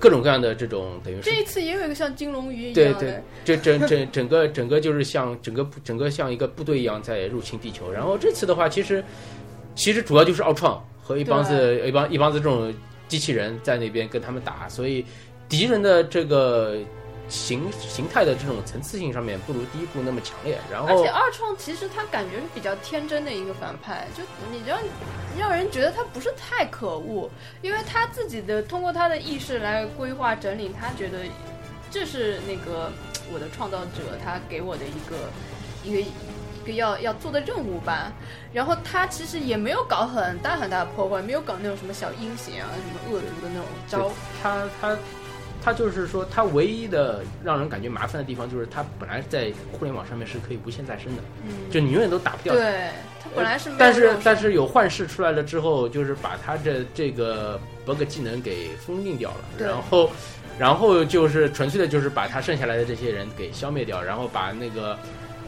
[0.00, 7.92] 各种各样的这种等于是这一次也有一个像金龙鱼一样对对，，这整整整个整个就是像整个整个像一个部队一样在入侵地球。
[7.92, 9.04] 然后这次的话，其实
[9.74, 12.74] 其实主要就是奥创和一帮子一帮一帮子这种
[13.06, 15.04] 机器人在那边跟他们打，所以
[15.48, 16.78] 敌人的这个
[17.28, 20.58] 形形态的这种层次性上面不如第一部那么强烈。
[20.70, 24.78] 然后而且二创其实他感觉是比较天真的一个反派，就你让
[25.38, 27.28] 让人觉得他不是太可恶，
[27.62, 31.18] 因为他自己的通过他的意识来规划整理，他觉得
[31.90, 32.90] 这是那个
[33.32, 35.30] 我的创造者他给我的一个
[35.82, 38.12] 一个一个要要做的任务吧。
[38.52, 44.12] 然后他其实也没有搞很大很大的破坏，没有搞那种什么小阴险啊、什么恶毒的那种招。
[44.42, 44.96] 他他
[45.66, 52.54] 他就是说，他唯一的让人感觉麻烦的地方，就是他本来在互联网上面是可以无限再生的，嗯，就你永远都打不掉。
[52.54, 52.90] 对
[53.20, 60.08] 他本来是没有但是但是有幻视出来了之后，就是把他这这个 bug 技能给封印掉了，然后
[60.56, 64.96] 然后就是纯粹的就是把他剩下来的这些人给消灭掉，然后把那个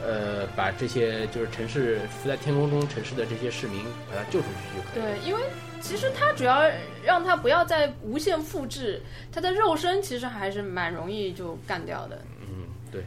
[0.05, 5.17] 呃把这些就是城市浮在天空中城市的这些市民把他救出去就可以了。
[5.23, 5.41] 对，因为
[5.81, 6.63] 其实他主要
[7.05, 9.01] 让他不要再无限复制，
[9.33, 12.21] 他的肉身其实还是蛮容易就干掉的。
[12.41, 13.03] 嗯，对。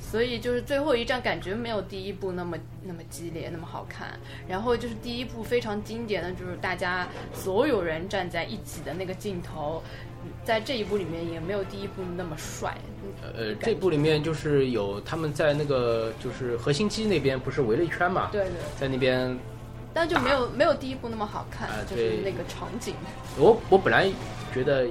[0.00, 4.18] 所以就是最后一战感觉没有第一部那么那么激烈，那么好看。
[4.48, 9.80] 然后就是第一部非常经典的就是大家所有人站在一起的那个镜头，
[10.44, 12.76] 在这一部里面也没有第一部那么帅。
[13.22, 19.38] 呃，这部里面就是有他们在那个就是核心机那边不是围了一圈嘛，对对，在那边
[19.92, 22.94] 但就没有没有第一部那么好看，啊就是那个场景。
[23.36, 24.10] 我我本来
[24.52, 24.86] 觉得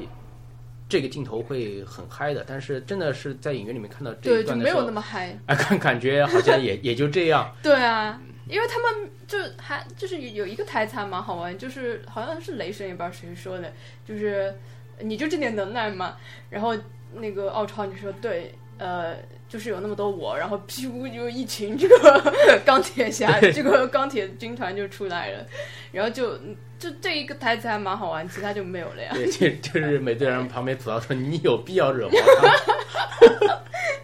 [0.88, 5.40] 这个镜头会很嗨的，但是真的是在影院里面看到这对，就没有那一段的时候，么嗨。
[5.46, 7.54] 啊，感感觉好像也也就这样。
[7.62, 13.72] 对啊，因为他们就还就是有有一个台词还蛮好玩，就是好像是雷神也不知道谁说的，
[14.06, 14.54] 就是
[15.00, 16.18] 你就这点能耐吗？
[16.50, 16.76] 然后
[17.14, 19.16] 那个奥超就说对，呃。
[19.50, 22.32] 就是有那么多我，然后屁股就一群这个
[22.64, 25.44] 钢铁侠，这个钢铁军团就出来了，
[25.92, 26.38] 然后就
[26.78, 29.10] 就这一个台词还蛮好玩，其他就没有了呀。
[29.12, 32.16] 对，就就是美队人旁边吐槽说：“你有必要惹毛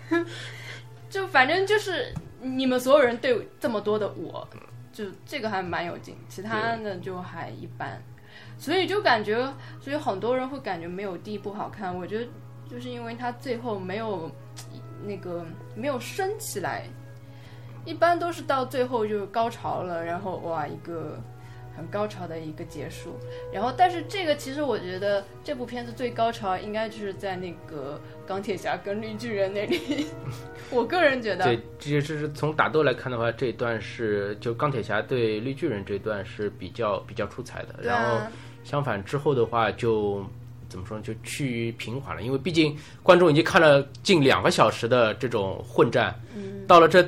[0.10, 0.26] 他
[1.12, 2.12] 就反正就是
[2.42, 4.50] 你们所有人对这么多的我，
[4.92, 8.02] 就这个还蛮有劲，其他的就还一般，
[8.58, 9.36] 所以就感觉，
[9.80, 11.96] 所以很多人会感觉没有第一部好看。
[11.96, 12.26] 我觉得
[12.68, 14.32] 就是因为他最后没有
[15.04, 16.88] 那个没有升起来，
[17.86, 21.20] 一般都是到最后就是高潮了，然后哇一个
[21.76, 23.16] 很高潮的一个结束。
[23.52, 30.08] 然后，但是这个其实我觉得这部片子最高潮应该就是在那个钢铁侠跟绿巨人那里，
[30.72, 31.44] 我个人觉得。
[31.44, 37.76] 对，这是从打斗来看的话，这一段是就钢铁侠对绿巨人这一段是比较比较出彩的。
[37.82, 38.26] 然后
[38.64, 40.26] 相反之后的话就。
[40.76, 41.04] 怎么说呢？
[41.06, 47.02] 就趋于平缓了，因为毕竟观众已经看了近两个小时的这种混战，嗯，到了这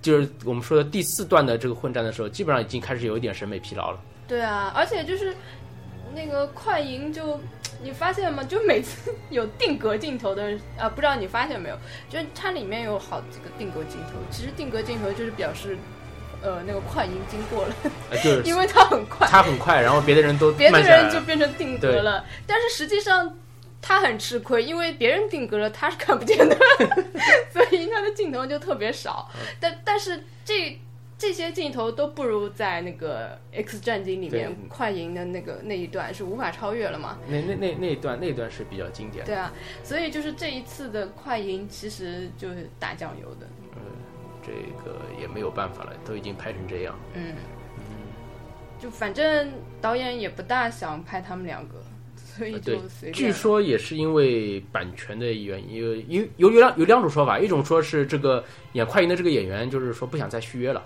[0.00, 4.00] 就是我们说的第四段的这个混战的时候，基本上已经开始有一点审美疲劳了。
[4.26, 5.32] 对啊，而且就是
[6.12, 7.38] 那个快银就。
[7.84, 8.44] 你发现吗？
[8.44, 11.76] 就每次有定格镜头的啊，不知道你发现没有？
[12.08, 15.76] 就是它里面有好几个定格镜头，其实定格镜头就是表示，
[16.42, 17.74] 呃，那个快银经过了，
[18.10, 20.80] 呃就是 因为他很快，他很快，然后别的人都别的。
[20.80, 22.24] 人就变成定格了。
[22.46, 23.38] 但是实际上
[23.80, 26.56] 他很吃亏，因为别人定格了，他是看不见的，
[27.52, 29.30] 所以他的镜头就特别少。
[29.34, 30.78] 嗯但但是这
[31.16, 37.16] 这些镜头都不如在那个 X 战警里面快银的那个那一段是无法超越了嘛？
[37.28, 39.26] 那那那那一段那一段是比较经典的。
[39.26, 39.52] 对啊，
[39.84, 43.46] 所以就是这一次的快银其实就是打酱油的。
[44.44, 44.52] 这
[44.84, 46.98] 个也没有办法了，都已经拍成这样。
[47.14, 47.34] 嗯，
[48.78, 51.74] 就反正导演也不大想拍他们两个，
[52.16, 53.12] 所以呃对就随便。
[53.12, 60.82] 据说也是因为版权的原因，有有有有两有两种说法，一种说是这个演快银的这个演员就是说不想再续约了，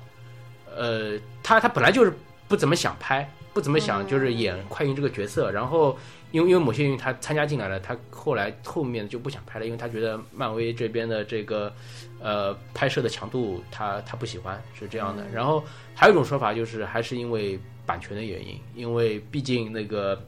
[0.76, 2.12] 呃，他他本来就是
[2.48, 5.96] 不怎么想拍，不怎么想就是演快银这个角色，然后
[6.32, 11.72] 因为因为某些原因他参加进来了，他后来后面就不想拍了，因为他觉得漫威这边的这个
[12.20, 15.24] 呃拍摄的强度他他不喜欢，是这样的。
[15.32, 15.64] 然后
[15.94, 20.20] 还有一种说法就是还是因为版权的原因，因为毕竟那个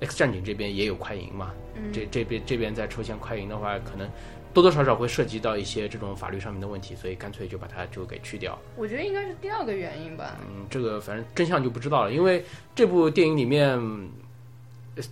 [0.00, 4.10] X 战警这边也有快银嘛，嗯这这边这边再出现快银的话，可能
[4.52, 8.58] 多多少少会涉及到一些这种法律上面的问题，所以干脆就把它就给去掉。
[8.76, 10.36] 我觉得应该是第二个原因吧。
[10.40, 12.44] 嗯，这个反正真相就不知道了，因为
[12.74, 14.08] 这部电影里面，呃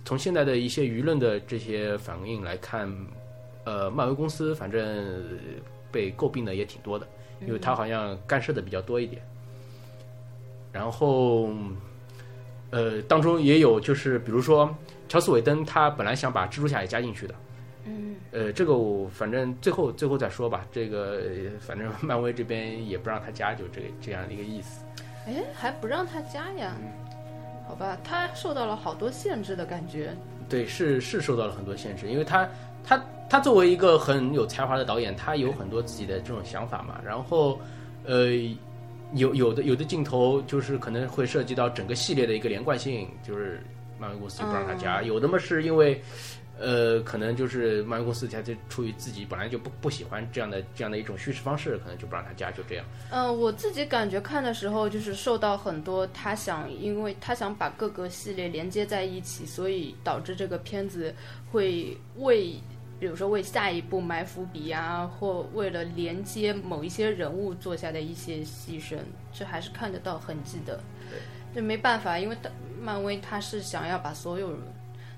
[0.03, 2.91] 从现在的一些舆论的这些反应来看，
[3.65, 5.21] 呃，漫威公司反正呃
[5.91, 7.07] 被诟病的也挺多的，
[7.41, 9.21] 因为他好像干涉的比较多一点。
[10.71, 11.53] 然后，
[12.71, 14.75] 呃，当中也有就是比如说
[15.07, 17.35] 乔斯韦登，他本来想把蜘蛛侠也加进去的。
[17.85, 20.65] 嗯，呃，这个我反正最后最后再说吧。
[20.71, 24.83] 这个呃 反正漫威这边也不让他加，就这这样的一个意思。
[25.27, 26.75] 哎，还不让他加呀？
[27.67, 30.15] 好吧，他受到了好多限制的感觉。
[30.47, 32.47] 对，是是受到了很多限制，因为他
[32.83, 36.99] 他他作为一个很有才华的导演，他有很多自己的这种想法嘛。
[37.03, 37.59] 然后，
[38.05, 38.29] 呃，
[39.13, 43.61] 有有的有的镜头就是可能会涉及到整个系列的一个连贯性，就是
[43.99, 45.01] 漫威公司就不让他加。
[45.01, 46.01] 有的嘛是因为。
[46.59, 52.85] 呃，可能就是漫威公司，他就出于自己本来就不不喜欢这样的这样的一种叙事方式，可能就不让他加，就这样。
[53.11, 61.13] 嗯、我自己感觉看的时候，就是受到很多他想，因为他想把各个系列连接在一起，所以导致这个片子
[61.51, 62.53] 会为，
[62.99, 68.97] 比如说为下一步埋伏笔啊，或为了连接某一些人物做下的一些牺牲，
[69.33, 70.79] 这还是看得到痕迹的。
[71.09, 71.19] 对
[71.53, 72.37] 这没办法，因为
[72.81, 74.57] 漫威他是想要把所有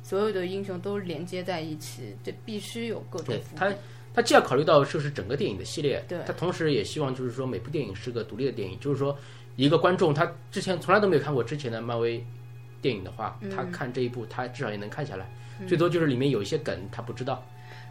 [0.08, 3.70] 所有的英雄都连接在一起，这必须有各种他，
[4.14, 9.14] 他既要考虑到就是整个电影的系列，对他同时也希望就是说每部电影是个独立的电影，就是说
[9.58, 12.26] 一个观众他之前从来都没有看过之前的漫威
[12.82, 15.30] 电影的话，他看这一部他至少也能看下来，
[15.68, 17.46] 最多就是里面有一些梗他不知道。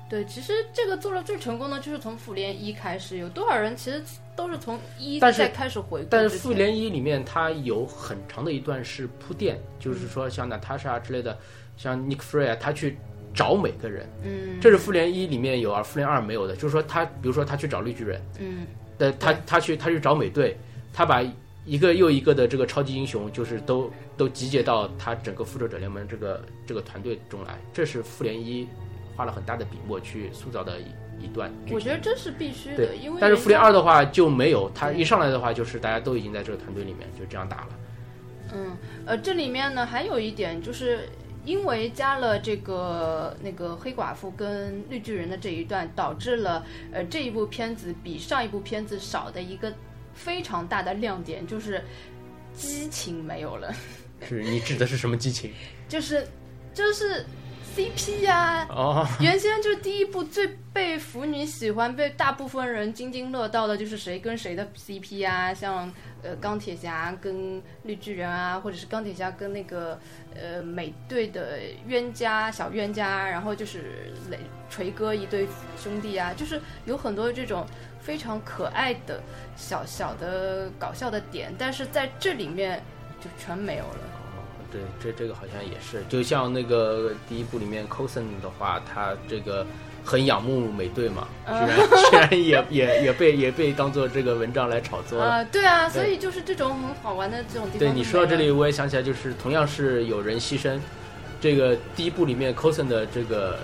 [0.09, 4.01] 对，其实这个做的最成功的就是从复联一开始，有多少人其实
[4.37, 6.07] 都是从一但是再开始回顾。
[6.09, 11.37] 但是复联一里面它有很长的一段是铺垫，就是说像娜塔莎之类的，
[11.77, 12.97] 像 Nick Fury 啊，他去
[13.35, 18.21] 找每个人，嗯这是复联一里面有，而复联二没有的，就是说他比如说他去找绿巨人。
[18.41, 18.67] 嗯
[18.99, 20.57] 的他他去他去找美队，
[20.91, 21.23] 他把
[21.67, 28.67] 一个又一个的这个超级英雄，就是都都集结到他整个复仇者联盟这个这个团队中来，这是复联一
[29.15, 31.53] 花了很大的笔墨去塑造的一一段。
[31.71, 37.69] 我觉得这是必须的，因为，但是复联二的话就没有，他一上来的话就是大家都已经在这个团队里面就这样打了。
[38.55, 41.01] 嗯呃这里面呢还有一点就是。
[41.47, 49.73] 因为加了这个那个黑寡妇跟绿巨人的这一段，导致了呃这一部片子比上一部片子少的一个
[50.13, 51.83] 非常大的亮点，就是
[52.53, 53.73] 激情没有了，
[54.29, 55.53] 是你指的是什么激情？
[55.89, 56.27] 就是
[56.75, 57.25] 就是
[57.77, 70.01] CP 呀、哦，原先就是第一部最被腐女喜欢、被大部分人津津乐道的，就是谁跟谁的 CP 啊，像呃钢铁侠跟绿巨人啊，或者是钢铁侠跟那个
[70.35, 74.39] 呃美队的冤家小冤家，然后就是雷
[74.71, 75.47] 锤哥一对
[75.79, 77.67] 兄弟啊，就是有很多这种
[78.01, 79.21] 非常可爱的
[79.55, 82.83] 小小的搞笑的点，但是在这里面
[83.21, 84.16] 就全没有了。
[84.71, 89.67] 对，这这个好像也是，就像那个第一部里面 Coulson 的话，他这个
[90.05, 91.79] 很仰慕美队嘛，居嗯然
[92.11, 95.25] 居然也也也被也被当做这个文章来炒作了。
[95.25, 97.79] 啊，对啊，所以就是这种很好玩的这种地方。
[97.79, 100.79] 对你说到这里，，我也想起来，就是同样是有人牺牲，
[101.41, 103.59] 这个第一部里面 Coulson 的这个。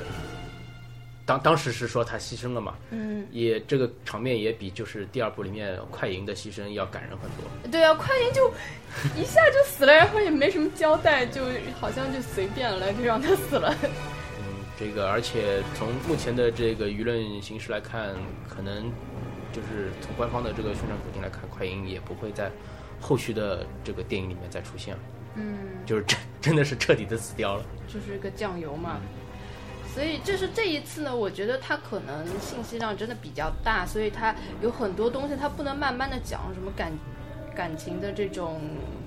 [1.33, 7.71] 当当时是说他牺牲了嘛，嗯，也这个场面也比就是第二部里面快银的牺牲要感人很多。
[7.71, 8.53] 对啊，快银就
[9.17, 11.41] 一下就死了，然后也没什么交代，就
[11.81, 13.75] 好像就随便了，就让他死了。
[13.83, 14.45] 嗯，
[14.79, 18.15] 这个而且从目前的这个舆论形势来看，
[18.47, 18.93] 可能
[19.53, 22.51] 就是从官方的这个宣传口径来看，快银也不会在
[23.01, 25.01] 后续的这个电影里面再出现了，
[25.37, 25.57] 嗯，
[25.87, 27.65] 就是真真的是彻底的死掉了。
[27.89, 29.01] 就是个酱油嘛。
[29.95, 36.93] 所以就是这一次呢，我觉得他可能信息量真的比较大，所以他有很多东西他不能慢慢的讲，什么感
[37.55, 38.61] 感情的这种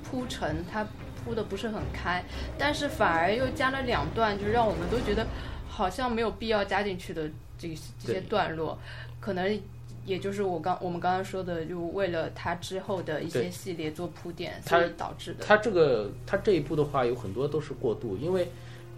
[0.03, 0.87] 铺陈，他
[1.23, 2.23] 铺的不是很开，
[2.57, 5.25] 但是反而又加了两段，就让我们都觉得
[5.67, 8.77] 好像没有必要加进去的这个这些段落，
[9.19, 9.61] 可能。
[10.05, 15.43] 也就是我刚我们刚刚说的，就为了他之后的一些系列做铺垫，它所以导致的。
[15.43, 18.47] 他这个他这一步的话，有很多都是过渡，因为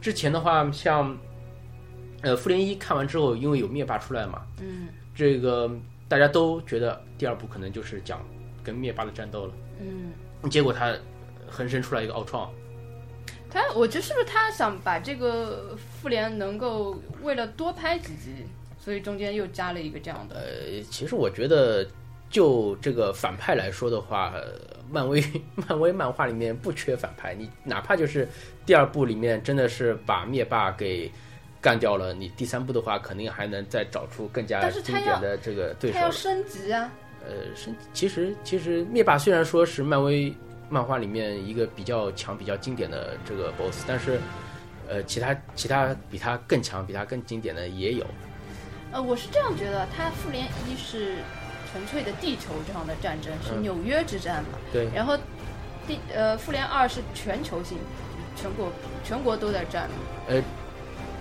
[0.02, 1.18] 之前的话，像
[2.22, 5.70] 呃复联一看完之后，因为有灭霸出来嘛，嗯这个
[6.08, 8.26] 大家都觉得第二部可能就是讲
[8.64, 10.12] 跟灭霸的战斗了，嗯。
[10.52, 10.96] 结果他
[11.48, 12.50] 横生出来一个奥创，
[13.50, 18.46] 他，我觉得是不是他想把这个复联能够为了多拍几集，
[18.80, 20.36] 所以中间又加了一个这样的。
[20.36, 21.86] 呃，其实我觉得，
[22.30, 24.44] 就这个反派来说的话，呃
[24.92, 25.24] 漫威
[25.68, 28.30] 漫威漫画里面不缺反派，你哪怕就是
[28.64, 31.12] 第二部里面真的是把灭霸给
[31.62, 36.12] 干掉了，你第三部的话肯定还能再找出更加经典的这个对手他要。
[36.12, 36.92] 升级啊，
[37.26, 40.34] 呃，升其实其实灭霸虽然说是漫威
[40.70, 44.20] 漫画里面一个比较强、比较经典的这个 BOSS，但是
[44.88, 48.06] 呃，其他其他比他更强、比他更经典的也有。
[48.92, 51.16] 呃，我是这样觉得，他复联一是
[51.72, 54.58] 纯粹的地球上的战争，是嗯纽约之战嘛。
[54.72, 55.18] 对，然后
[55.86, 57.78] 第呃复联二是全球性，
[58.36, 58.72] 全国
[59.04, 59.96] 全国都在战嘛。
[60.30, 60.42] 呃，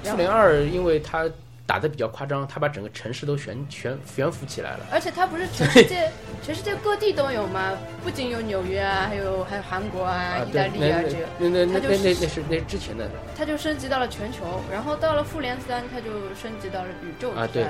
[0.05, 1.29] 复联二因为他
[1.67, 4.87] 打的比较夸张，他把整个城市都悬悬悬浮起来了。
[4.93, 6.11] 而且它不是全世界
[6.43, 7.73] 全世界各地都有吗？
[8.05, 11.27] 不仅有纽约啊，还有还有韩国啊、意大利啊这个。
[11.39, 17.65] 那那那那那是那是那是之前的它就升级到了全球，然后到了复联三，它就升级到了宇宙啊对。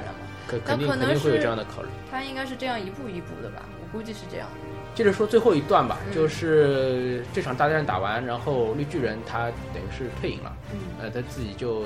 [0.46, 1.88] 可那可能肯定肯定会有这样的考虑。
[2.08, 4.46] 它应该是这样一步一步的吧，我估计是这样。
[4.94, 11.82] 接着说最后一段吧，嗯就是这场大战打完，然后绿巨人他等于是退隐了，嗯，呃，他自己就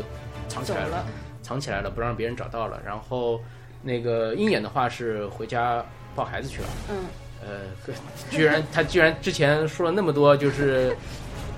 [0.51, 1.07] 藏起来走了。
[1.43, 2.81] 藏起来了，不让别人找到了。
[2.85, 3.41] 然后
[3.83, 5.83] 那个鹰眼的话是回家
[6.15, 6.69] 抱孩子去了。
[6.91, 6.97] 嗯，
[7.43, 7.95] 呃，
[8.31, 10.95] 居然他居然之前说了那么多就是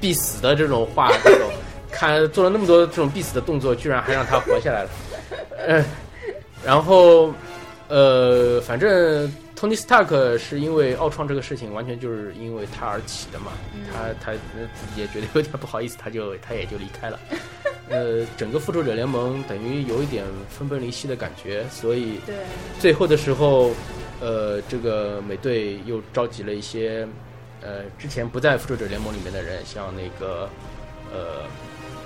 [0.00, 1.50] 必死的这种话，这种
[1.90, 4.90] 看做了那么多这种必死的动作，居然还让他活下来了。
[5.58, 5.84] 呃，
[6.64, 7.34] 然后
[7.88, 13.52] 呃，反正 Tony Stark 是因为奥创这个事情，完全就是因为他而起的嘛。
[13.74, 17.18] 嗯他他呃自己也觉得有点不好意思，他就他也就离开了。
[17.88, 22.36] 呃，整个复仇者联盟等于有一点分崩离析的感觉，所以对，
[22.80, 23.72] 最后的时候，
[24.20, 27.06] 呃，这个美队又召集了一些，
[27.60, 30.48] 呃，之前不在复仇者联盟里面的人，像那个，
[31.12, 31.42] 呃，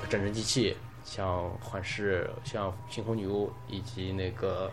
[0.08, 4.70] 战争机器，像幻视，像猩红女巫，以及那个，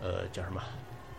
[0.00, 0.60] 呃，叫什么？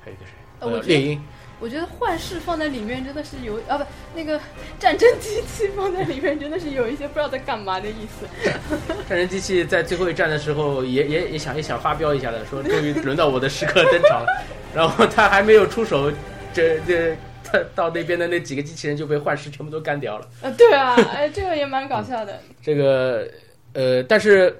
[0.03, 0.34] 还有一个谁？
[0.59, 1.21] 呃，猎鹰。
[1.64, 4.38] 我觉得幻视放在里面真的是有啊，不，那个
[4.78, 8.28] 战争机器放在里面真的是有一些不知道在干嘛的意思。
[9.07, 14.45] 战争机器在最后一战的时候也，也也想也想发飙一下的，说终于轮到我的时刻登场了。
[14.76, 16.11] 然后他还没有出手，
[16.53, 20.28] 这这他到那边的那几个机器人就被幻视全部都干掉了。
[20.41, 22.38] 啊，对啊，哎，这个也蛮搞笑的。
[22.61, 23.26] 这个
[23.72, 24.53] 呃，但是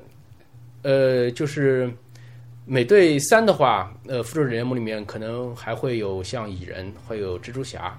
[0.84, 1.92] 呃，就是
[2.66, 7.98] 美队三的话，呃，复仇者联盟里面可能还会有像蚁人，会有蜘蛛侠，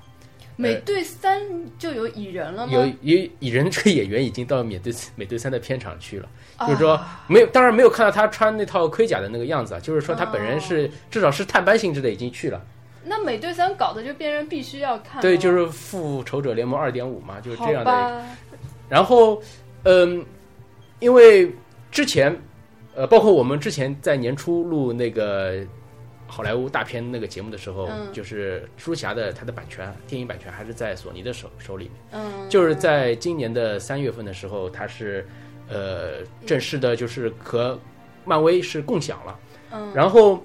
[0.56, 1.42] 美队三
[1.78, 2.72] 就有蚁人了吗？
[2.72, 6.28] 有 有蚁人这个演员已经到美队美队三的片场去了。
[6.56, 12.64] 啊就是说没有，当然没有看到他穿那套盔甲的那个样子啊，就是说他本人哦是、至少是探班性质的已经去了。
[13.04, 15.20] 那美队三搞的就变成必须要看。
[15.20, 18.24] 对，就是复仇者联盟二点五嘛，就是这样的
[18.88, 19.42] 然后，
[19.82, 20.24] 嗯，
[21.00, 21.52] 因为
[21.90, 22.34] 之前，
[22.95, 25.64] 呃，包括我们之前在年初录那个
[26.26, 31.95] 好莱坞大片那个节目的时候，嗯就是蜘蛛侠的它的版权，电影版权还是在索尼的手手里面。
[32.12, 35.26] 嗯，就是在今年的三月份的时候，它是
[35.68, 37.78] 呃正式的，就是和
[38.24, 39.38] 漫威是共享了。
[39.72, 40.42] 嗯，然后，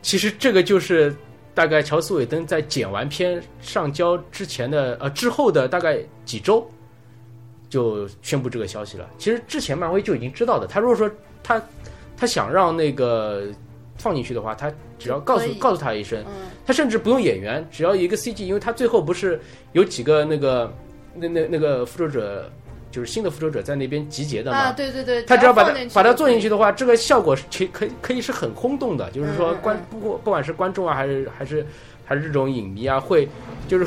[0.00, 1.14] 其实这个就是
[1.54, 6.68] 大概乔斯韦登在剪完片上交之前的呃之后的大概几周，
[7.70, 9.08] 就宣布这个消息了。
[9.16, 11.10] 其实之前漫威就已经知道的，他如果说
[11.42, 11.62] 他
[12.14, 13.44] 他想让那个
[13.96, 19.40] 放进去的话，他只要告诉告诉他一声，嗯，他甚至不用演员，只要一个 CG，因为他最后不是
[19.72, 20.70] 有几个那个
[21.14, 22.50] 那那那个复仇者，
[22.90, 24.58] 就是新的复仇者在那边集结的嘛。
[24.58, 31.66] 啊，对对对，他只要把它把它做进去的话，这个效果是其可以可以是很轰动的，就是说观不过不管是观众啊，还是还是
[32.04, 33.28] 还是这种影迷啊，会
[33.68, 33.86] 就是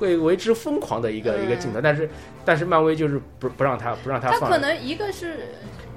[0.00, 1.80] 会为之疯狂的一个、嗯一个镜头。
[1.80, 2.08] 但是
[2.44, 5.40] 但是漫威就是不不让他不让他放他可，能一个是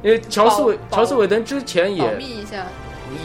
[0.04, 2.68] 因为乔斯韦乔斯韦登之前保也密一下，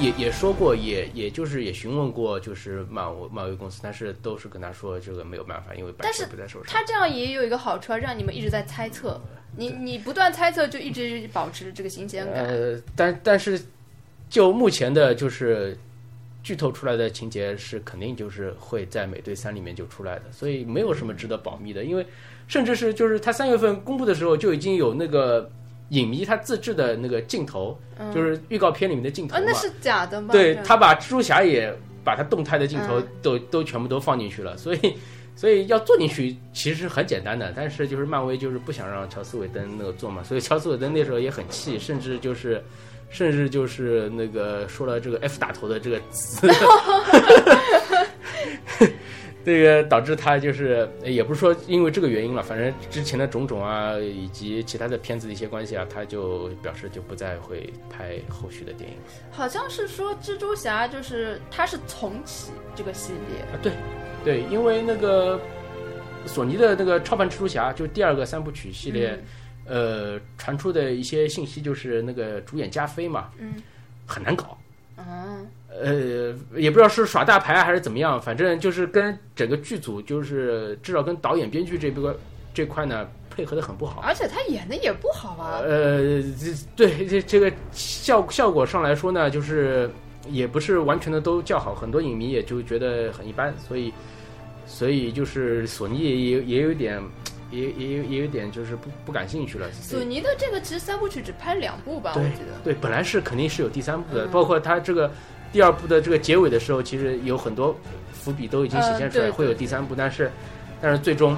[0.00, 6.72] 也也说过，也也就是也询问过，就是漫威漫威公司，但是都是跟他说这个没有办法，因为版但是权不在手上。
[6.72, 9.20] 他这样也有一个好处啊，让你们一直在猜测，
[9.56, 12.44] 你你不断猜测，就一直保持这个新鲜感。
[12.44, 13.60] 呃，但但是
[14.28, 15.76] 就目前的，就是
[16.42, 22.06] 剧透出来的情节是肯定就是会在美队三里面就出来的，所以没有什么值得保密的，因为
[22.46, 25.50] 甚至是就是他三月份公布的时候就已经有那个
[25.90, 28.12] 影迷他自制的那个镜头，嗯。
[28.14, 30.32] 就是预告片里面的镜头啊，那是假的吗？
[30.32, 33.08] 对他把蜘蛛侠也把他动态的镜头嗯。
[33.20, 34.94] 都、都全部都放进去了，所以
[35.36, 42.62] 所以要做进去其实很简单的，但是就是漫威就是不想让乔斯韦登那个做嘛，所以乔斯韦登那时候也很气，甚至就是
[43.10, 46.48] 甚至就是那个说了这个 F 打头的这个词。
[49.44, 58.96] 这个导致他就是也不是说因为这个原因了，反正之前的种种啊，以及其他的片子的一些关系啊，他就表示就不再会拍后续的电影。
[59.30, 63.72] 好像是说蜘蛛侠就是他是重启这个系列，啊，对，
[64.22, 65.40] 对，因为那个
[66.26, 69.18] 索尼的那个超凡蜘蛛侠，就第二个三部曲系列，
[69.68, 73.54] 呃，传出的一些信息就是那个主演加菲嘛，嗯，
[74.06, 74.56] 很难搞，
[74.96, 82.12] 嗯呃，也不知道是耍大牌啊还是怎么样，反正就是跟整个剧组，就是至少跟导演、编剧这边
[82.54, 84.00] 这块呢配合的很不好。
[84.00, 85.60] 而且他演的也不好啊。
[85.62, 89.88] 呃，这对这这个效效果上来说呢，就是
[90.30, 93.92] 也不是完全的都叫好，很多影迷也就觉得很一般，所以
[94.66, 97.00] 所以就是索尼也也也有点
[97.50, 99.66] 也也有也有点就是不不感兴趣了。
[99.72, 102.58] 索尼的这个其实三部曲只拍两部吧，我对记得。
[102.62, 105.10] 对，本来是肯定是有第三部的，嗯包括它这个
[105.52, 107.74] 第二部的这个结尾的时候，其实有很多
[108.12, 110.30] 伏笔都已经显现出来，会有第三部，但是
[110.80, 111.36] 但是最终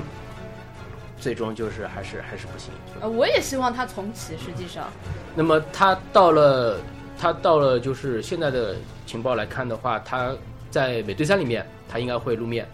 [1.19, 2.73] 最终就是还是还是不行。
[3.01, 4.89] 呃，我也希望他重启，实际上，
[5.35, 6.81] 那么他到了，
[7.19, 8.75] 他到了就是现在的
[9.07, 10.35] 情报来看的话，他
[10.71, 12.67] 在美队三里面他应该会露面，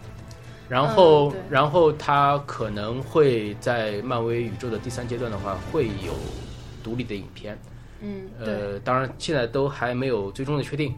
[0.69, 6.13] 然后、嗯然后他可能会在漫威宇宙的第三阶段的话会有
[6.83, 7.57] 独立的影片，
[8.01, 10.93] 嗯，呃，当然现在都还没有最终的确定，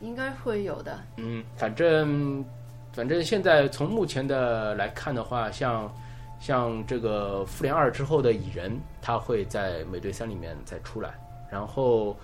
[0.00, 0.98] 应该会有的。
[1.18, 2.44] 嗯，反正
[2.92, 5.92] 反正现在从目前的来看的话，像
[6.40, 11.14] 像这个复联二之后的蚁人，他会在美队三里面再出来，
[11.50, 12.16] 然后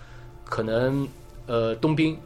[0.44, 1.06] 可能
[1.46, 2.18] 呃冬兵，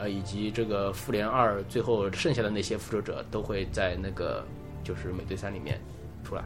[0.00, 4.44] 呃以及这个复联二最后剩下的那些复仇者都会在那个
[4.82, 5.78] 就是美队三里面
[6.24, 6.42] 出来，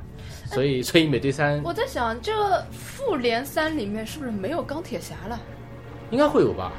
[0.46, 5.40] 所以所以美队三我在想，这个复联三里面是不是没有钢铁侠了？
[6.11, 6.72] 应该会有吧。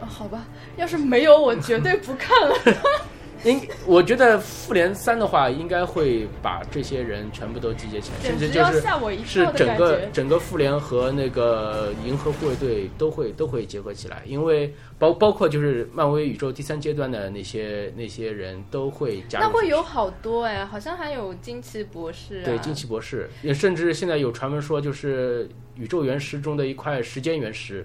[0.00, 0.44] 啊，好吧，
[0.76, 2.54] 要是没有，我绝对不看了。
[3.44, 8.80] 应我觉得复联三的话，应该会把这些人全部都集结起来，甚至就是
[9.24, 10.00] 是跳整个。
[10.12, 19.46] 整个复联和那个银河护卫队都会都会结合起来，因为包包括就是漫威宇宙第三阶段的那些那些人都会加入。
[19.46, 27.84] 那会有好多哎，好像还有惊奇博士、啊，对惊奇博士，也甚至现在有传闻说，就是宇宙原石中的一块时间原石，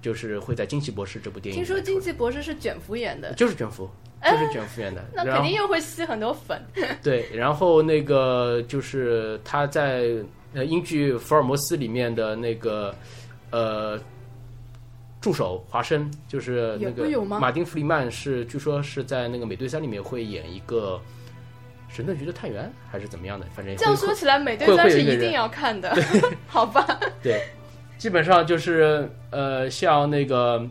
[0.00, 6.64] 就是会在惊奇博士这部电影听说惊奇博士是卷福演的，就是卷福，哎就是卷福演的，那肯定又会吸很多粉。
[7.02, 10.14] 对，然后那个就是他在
[10.54, 12.94] 呃英剧《福尔摩斯》里面的那个
[13.50, 13.98] 呃
[15.20, 21.00] 助手华生，就是那个马丁·弗里曼是据说是在那个美队三里面会演一个
[21.88, 25.96] 神盾局的探员还是怎么样的，反正这样说起来，美队会三是一定要看的，
[26.46, 27.00] 好吧？
[27.22, 27.42] 对，
[27.98, 30.64] 基本上就是呃，像那个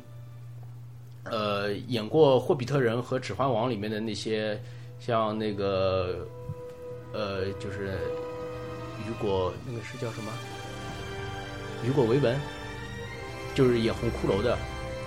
[1.24, 4.60] 呃，演过《霍比特人》和《指环王》里面的那些，
[5.00, 6.28] 像那个
[7.14, 7.98] 呃，就是
[9.08, 10.32] 雨果那个是叫什么？
[11.86, 12.36] 雨果·维文，
[13.54, 14.58] 就是演红骷髅的，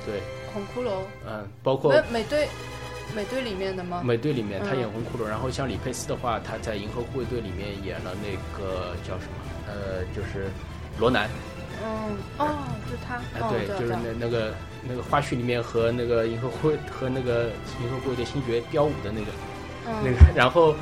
[0.05, 0.21] 对，
[0.53, 0.91] 红骷髅，
[1.27, 2.49] 嗯，包括美美队，
[3.15, 4.03] 美队里面的吗？
[4.05, 9.45] 美队里面他嗯演红骷髅，然后像李佩斯的话，他在《银河护卫队》里面演了那个叫什么？
[9.67, 10.49] 呃，就是
[10.99, 11.29] 罗南。
[11.83, 12.49] 嗯，哦，
[12.91, 14.55] 就他，啊，哦，对，就是那那个
[14.89, 17.51] 那个花絮里面和那个银河护卫和那个
[17.83, 19.27] 银河护卫队星爵飙舞的那个
[19.87, 20.75] 嗯那个，然后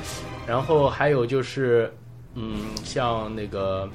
[0.45, 1.93] 然后还有就是
[2.35, 3.89] 嗯，像那个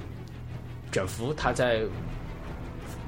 [0.91, 1.83] 卷福，他在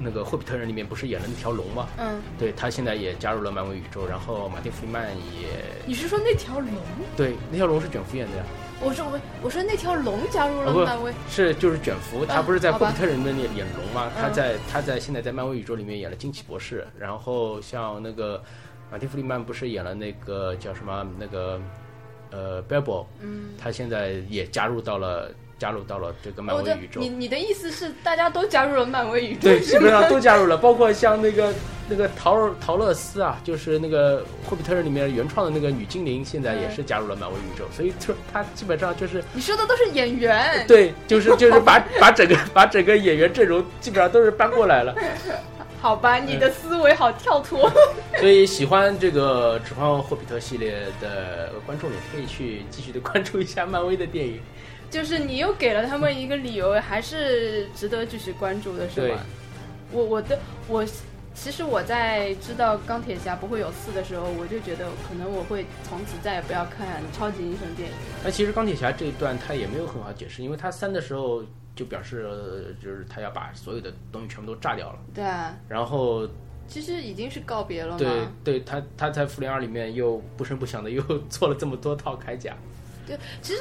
[0.03, 1.87] 那个霍比特人里面不是演了那条龙吗？
[1.97, 5.47] 嗯，对他现在也加入了漫威宇宙，然后马丁·弗里曼也
[5.85, 6.73] 你是说那条龙？
[7.15, 8.43] 对那条龙是卷福演的呀，
[8.83, 14.11] 我说我我说那条龙加入了漫威，是就是卷福，他啊不是在霍比特人的那演龙吗？
[14.19, 18.41] 他嗯在他在现在在漫威宇宙里面演了惊奇博士，然后像那个
[18.91, 21.61] 马蒂·弗里曼不是演了那个叫什么那个
[22.31, 23.51] 呃 b e b o 嗯。
[23.57, 25.29] 他现在也加入到了
[25.61, 27.07] 加入到了这个漫威宇宙你。
[27.07, 29.41] 你的意思是大家都加入了漫威宇宙？
[29.41, 31.53] 对，基本上 都加入了，包括像那个
[31.87, 40.65] 那个陶陶乐斯啊，就是那个《霍比特人》里面原创的那个女精灵，现在也是加入了漫威宇宙，所以就他基本上就是你说的都是演员。
[40.67, 44.95] 对， 就是就是把把整个把整个演员阵容基本上都是搬过来了。
[45.79, 47.71] 好吧，你的思维好跳脱。
[48.19, 54.39] 所以喜欢这个《指环王霍比特》系列的观众也可以去继续的关注一下漫威的电影。
[54.91, 59.21] 就是你又给了他们一个理由，还是值得继续关注的，是对吗？
[59.91, 60.37] 我我的
[60.67, 60.85] 我，
[61.33, 67.95] 其实我在知道钢铁侠不会有四的时候，我就觉得可能我会从此再也不要看超级英雄电影。
[68.23, 76.27] 那其实钢铁侠这一段他也没有很好解释，因为他三的时候就表示呃就是他要把所有的东西全部都炸掉了，对啊，然后
[76.67, 77.97] 其实已经是告别了嘛。
[77.97, 78.09] 对
[78.43, 82.55] 对，他他在复联二里面又不声不响的又做了这么多套铠甲，
[83.07, 83.59] 对，其实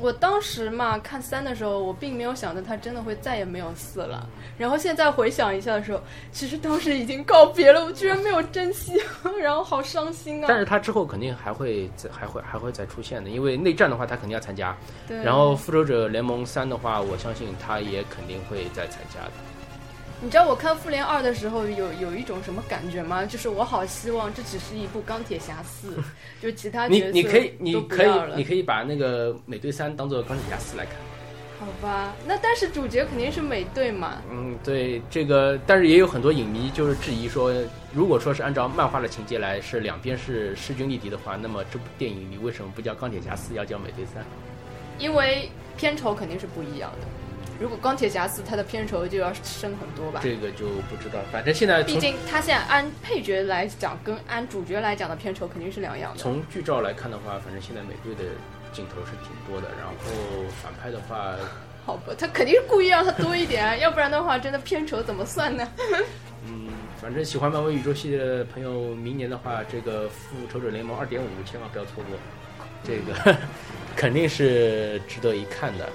[0.00, 4.28] 我当时嘛看三的时候，我并没有想到他真的会再也没有四了。
[4.58, 6.00] 然后现在回想一下的时候，
[6.32, 9.00] 其实当时已经告别了，我居然没有珍惜，
[9.42, 10.46] 然后好伤心啊。
[10.48, 14.76] 但是他之后肯定还会再还会还会再出现的，因为内战的话他肯定要参加，
[15.06, 19.32] 对，然后复仇者联盟三的话，我相信他也肯定会再参加的。
[20.24, 23.26] 你知道我看复联二的时候有有一种什么感觉吗？
[23.26, 25.96] 就是我好希望这只是一部钢铁侠四，
[26.40, 30.94] 就其他你角色你可以你可以你可以把那个美队三当做钢铁侠四来看。
[31.58, 32.12] 好吧？
[32.24, 34.22] 那但是主角肯定是美队嘛。
[34.30, 37.52] 嗯，对这个，但是也有很多影迷就是质疑说，
[37.92, 44.24] 如果说是按照漫画的情节来，是两边是势均力敌的话，那么这部电影你为什么不叫钢铁侠四，要叫美队三？
[44.98, 47.06] 因为片酬肯定是不一样的。
[47.62, 50.18] 如果钢铁侠四，它的片酬就要升很多吧？
[50.20, 56.18] 这个就不知道，反正现在毕竟它现在按配角来讲，跟按主角来讲的片酬肯定是两样的。
[56.18, 58.32] 从剧照来看的话，反正现在美队的
[58.72, 59.94] 镜头是挺多的，然后
[60.60, 61.36] 反派的话，
[61.86, 65.68] 好吧，他肯定是故意让他多一点啊，要不然的话，真的片酬怎么算呢？
[66.44, 66.66] 嗯，
[67.00, 72.18] 反正喜欢漫威宇宙系列的朋友，明年的话，这个复仇者联盟二点五千万不要错过，
[72.82, 73.38] 这个
[73.94, 75.88] 肯定是值得一看的。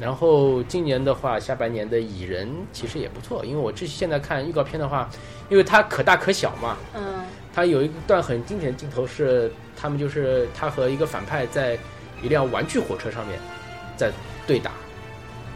[0.00, 5.08] 然后今年的话，下半年的蚁人其实也不错，因为我这现在看预告片的话，
[5.48, 7.24] 因为它可大可小嘛，嗯，
[7.54, 11.76] 它有一段很经典的镜头是他们就是他和一个反派在
[12.22, 13.38] 一辆玩具火车上面
[13.96, 14.10] 在
[14.46, 14.70] 对打，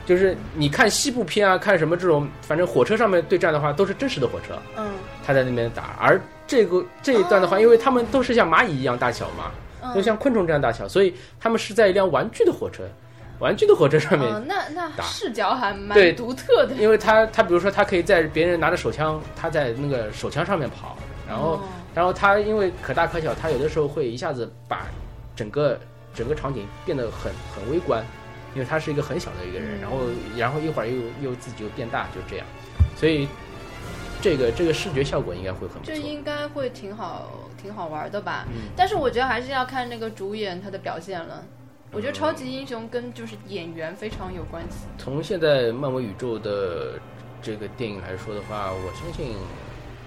[0.04, 4.90] 就是你看西部片啊，看什么这种，反正火车上面对战的话都是真实的火车，嗯。
[5.24, 7.60] 他在那边打，而这个这一段的话，哦。
[7.60, 12.82] 因为他们都是像蚂蚁一样大小嘛，嗯，都像昆虫这样大小，所以他们是在一辆玩具的火车，
[13.42, 16.76] 玩具的火车上面哦，那那视角还蛮独特的。
[16.76, 20.96] 因为他他比如说他可以在别人拿着手枪，他在那个手枪上面跑，
[21.28, 21.60] 然后、哦
[21.94, 24.86] 然后他因为可大可小，他有的时候会一下子把
[25.36, 25.78] 整个
[26.14, 28.02] 整个场景变得很很微观，
[28.54, 29.96] 因为他是一个很小的一个人，嗯然后
[30.38, 32.46] 然后一会儿又又自己又变大，就这样，
[32.96, 33.28] 所以
[34.22, 35.84] 这个这个视觉效果应该会很不错。
[35.84, 37.28] 这应该会挺好，
[37.60, 38.46] 挺好玩的吧？
[38.48, 41.44] 嗯但是我觉得还是要看那个主演他的表现了。
[41.92, 44.86] 我觉得嗯超级英雄跟就是演员非常有关系。
[44.98, 46.98] 从现在漫威宇宙的
[47.42, 49.36] 这个电影来说的话，我相信，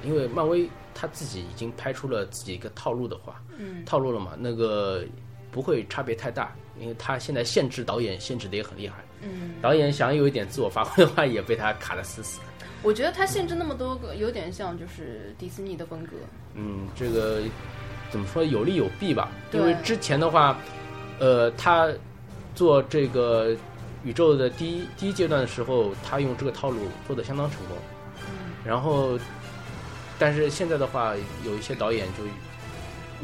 [0.04, 5.04] 因为漫威他自己已经拍出了自己一个套路的话，嗯，套路了嘛，那个
[5.52, 12.46] 不会差别太大，因为他现在限制导演限制的也很厉害，嗯，导演想有一点自我发挥的话，也被他卡得死死的。
[12.84, 16.12] 我觉得他限制那么多个，有点像就是迪士尼的风格。
[16.54, 17.42] 嗯，这个
[18.12, 19.32] 怎么说有利有弊吧？
[19.52, 20.58] 因为之前的话，
[21.20, 21.90] 呃，他
[22.54, 23.56] 做这个
[24.04, 27.78] 宇宙的第一第一阶段的时候，他用这个套路做的相当成功。
[28.20, 29.18] 嗯，然后，
[30.20, 31.14] 但是现在的话，
[31.44, 32.24] 有一些导演就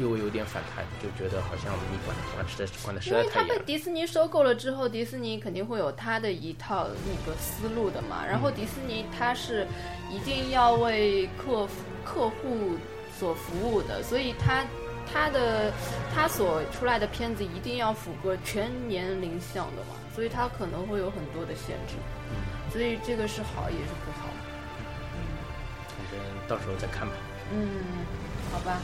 [0.04, 3.58] 又有点反弹，就觉得好像你管管实在管的实因为他被。
[3.66, 8.24] 迪士尼收购了之后，迪士尼肯定会有他的一套那个思路的嘛。
[8.26, 9.66] 然后迪士尼他是
[10.10, 11.74] 一定要为客服
[12.04, 12.76] 客户
[13.18, 14.64] 所服务的，所以他
[15.12, 15.72] 他的
[16.14, 21.94] 他所出来的片子一定要符合全年龄向的嘛，所以他可能会有很多的限制。
[22.72, 24.28] 所以这个是好也是不好。
[25.14, 25.20] 嗯
[25.96, 27.12] 反正到时候再看吧。
[27.52, 27.68] 嗯，
[28.50, 28.80] 好吧。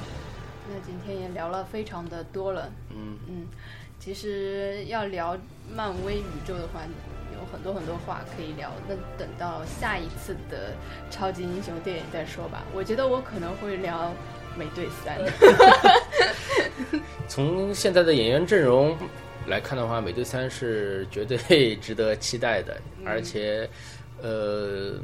[0.70, 3.46] 那今天也聊了非常的多了，嗯，嗯，
[3.98, 5.34] 其实要聊
[5.74, 6.82] 漫威宇宙的话，
[7.32, 8.70] 有很多很多话可以聊。
[8.86, 10.74] 那等到下一次的
[11.10, 12.62] 超级英雄电影再说吧。
[12.74, 14.12] 我觉得我可能会聊
[14.58, 15.16] 美队三。
[17.28, 18.96] 从现在的演员阵容
[19.46, 23.68] 来看的话，美队三是绝对 值得期待的，而且，
[24.20, 24.94] 呃，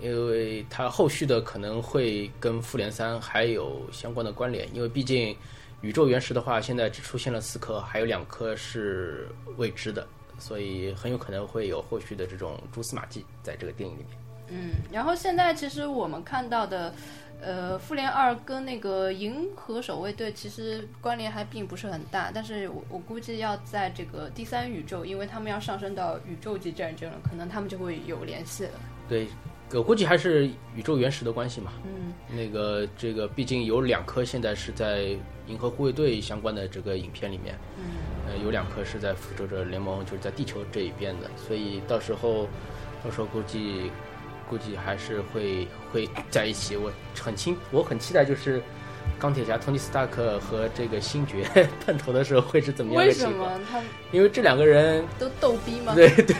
[0.00, 5.36] 因为它后续的可能会跟复联三还有相关的关联，因为毕竟
[5.80, 10.06] 宇宙原石的话，现在只出现了四颗，还有两颗是未知的，
[10.38, 14.18] 所以很有可能会有后续的这种蛛丝马迹在这个电影里面。
[14.50, 16.94] 嗯，然后现在其实我们看到的，
[17.40, 28.70] 呃，复联二跟那个银河守卫队其实关联还并不是很大，但是我我估计要在这个第三宇宙，因为他们要上升到宇宙级战争了，可能他们就会有联系了。
[29.08, 29.28] 对，
[29.72, 31.72] 我估计还是宇宙原石的关系嘛。
[31.84, 35.16] 嗯那个这个，毕竟有两颗现在是在
[35.46, 37.84] 银河护卫队相关的这个影片里面，嗯
[38.26, 42.46] 呃，有两颗是在复仇者联盟，就是在地球这一边的，所以到时候，
[43.02, 43.90] 到时候估计
[44.48, 46.76] 估计还是会会在一起。
[46.76, 46.90] 我
[47.20, 48.62] 很期我很期待，就是
[49.18, 51.44] 钢铁侠托尼斯塔克和这个星爵
[51.84, 53.52] 碰头的时候会是怎么样为什的情况？
[53.52, 53.80] 么他
[54.12, 55.94] 因为这两个人都逗逼吗？
[55.94, 56.34] 对 对，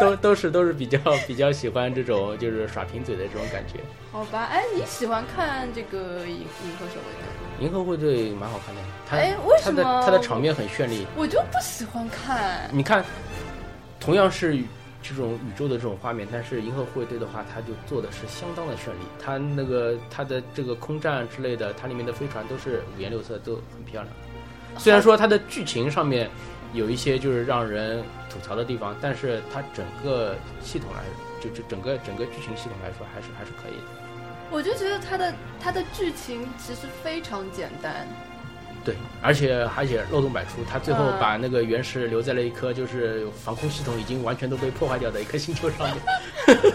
[0.00, 3.80] 都都是都是比较比较喜欢这种就是耍贫嘴的这种感觉。
[4.12, 7.66] 好吧，哎，你喜欢看这个银银河守卫队？
[7.66, 11.06] 银河护卫队蛮好看的，他哎为什么它的场面很绚丽。
[11.16, 12.68] 我就不喜欢看。
[12.72, 13.04] 你看，
[13.98, 14.66] 同样是宇
[15.08, 19.06] 这种宇宙的这种画面，但是银河护卫队的话，它就做的是相当的绚丽。
[19.22, 24.14] 它那个它的这个空战之类的，它里面的飞船都是五颜六色，都很漂亮。
[24.78, 26.28] 虽然说它的剧情上面
[26.72, 31.02] 有一些就是让人吐槽的地方，但是它整个系统来，
[31.40, 33.86] 就就整个整个剧情系统来说，还是还是可以的。
[34.50, 38.06] 我就觉得它的它的剧情其实非常简单。
[38.86, 45.96] 对，而且而且漏洞百出，他最后嗯把那个原石留在了一颗就是防空系统已经完全都被破坏掉的一颗星球上面。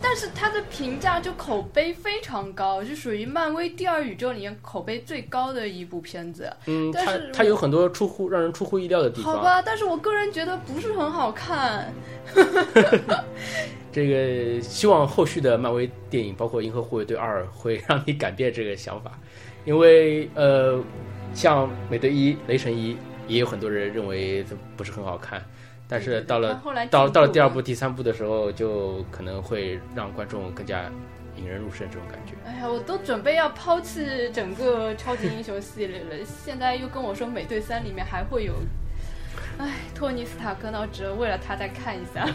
[0.00, 6.52] 但是他的评价就口碑非常高，就属于漫威第二宇宙里面口碑最高的一部片子。
[6.66, 9.32] 嗯，它但是它有很多出乎让人出乎意料的地方。
[9.32, 11.92] 好吧，但是我个人觉得不是很好看。
[13.90, 19.18] 这个希望后续的漫威电影，包括《银河护卫队二》，会让你改变这个想法，
[19.64, 20.78] 因为呃，
[21.34, 25.42] 像美队一、雷神一，也有很多人认为这不是很好看，
[25.88, 30.90] 但是到了到到了第二部、第三部的时候，就可能会让观众更加
[31.36, 32.34] 引人入胜这种感觉。
[32.46, 38.54] 哎呀，我都准备要抛弃整个超级英雄系列了，现在又跟我说美队三里面还会有，
[39.58, 42.28] 哎，托尼斯塔克，那我只能为了他再看一下。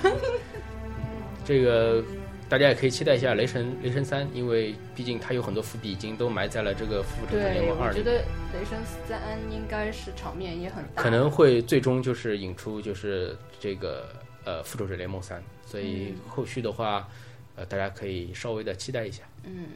[1.45, 2.03] 这个
[2.49, 8.03] 大家也可以期待一下《雷神雷神三》，因为毕竟它有很多伏笔已经都埋在了这个《复仇者联，盟二》里面。
[8.03, 8.17] 我觉得
[8.57, 9.19] 雷神三
[9.51, 14.09] 应该是场面也很大，可能会最终就是引出就是这个
[14.43, 17.07] 呃《复仇者联盟三》，所以嗯后续的话，
[17.55, 19.21] 呃，大家可以稍微的期待一下。
[19.43, 19.67] 嗯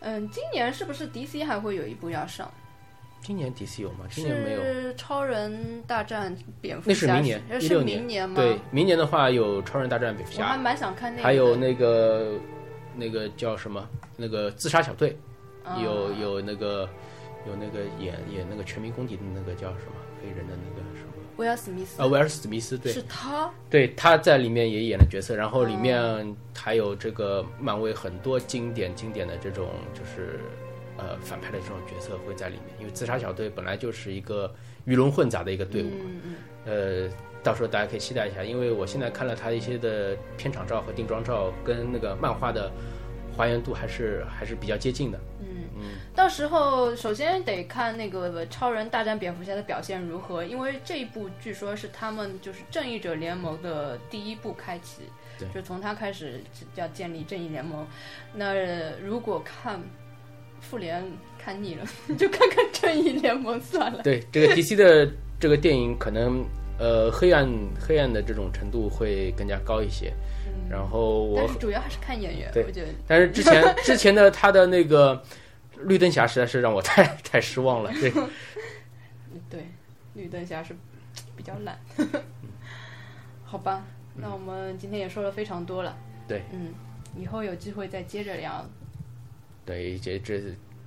[0.00, 2.52] 嗯，今年是不是 DC 还会有一部要上？
[3.22, 4.06] 今年 DC 有吗？
[4.10, 8.36] 今年没有，是超人大战蝙蝠侠那是，明年，那是一六明年吗？
[8.36, 11.22] 对，明年的话有超人大战蝙蝠侠，我还蛮想看那个。
[11.22, 12.32] 还有那个
[12.94, 13.88] 那个叫什么？
[14.16, 15.16] 那个自杀小队，
[15.64, 16.88] 啊有有那个
[17.46, 21.12] 有那个演演那个全民公敌的那个叫什么黑人的那个什么？
[21.36, 23.50] 威尔史密斯，啊，威尔史密斯，对，是他。
[23.68, 30.40] 对，他在里面也演了角色，然后里哦面还有这个漫威很多经典经典的这种就是
[30.98, 34.54] 呃反派的这种角色会在里面，因为自杀小队本来就是一个
[34.84, 42.70] 鱼龙混杂的一个队伍，嗯嗯呃，到时候大家可以期待一下，因为我现在看了他一些的片场照和定妆照，跟那个漫画的
[43.36, 45.18] 还原度还是还是比较接近的。
[45.40, 45.46] 嗯
[45.78, 45.82] 嗯，
[46.14, 55.02] 到时候首先得看那个超人大战蝙蝠侠的表现如何，因为这一部据说是他们就是正义者联盟的第一部开启，
[55.38, 56.40] 对就从他开始
[56.76, 57.86] 要建立正义联盟。
[58.32, 58.54] 那
[59.00, 59.78] 如果看
[60.68, 61.04] 复联
[61.38, 64.02] 看腻了，你 就看看正义联盟算了。
[64.02, 66.44] 对，这个 DC 的这个电影可能
[66.78, 67.48] 呃黑暗
[67.80, 70.12] 黑暗的这种程度会更加高一些。
[70.68, 72.88] 然后我但是主要还是看演员，我觉得。
[73.06, 75.22] 但是之前之前的他的那个
[75.82, 77.92] 绿灯侠实在是让我太太失望了。
[78.00, 78.10] 对，
[79.48, 79.66] 对，
[80.14, 80.74] 绿灯侠是
[81.36, 81.78] 比较懒。
[83.44, 83.84] 好吧，
[84.16, 85.96] 那我们今天也说了非常多了。
[86.26, 86.74] 对，嗯，
[87.16, 88.68] 以后有机会再接着聊。
[89.66, 90.40] 对，这这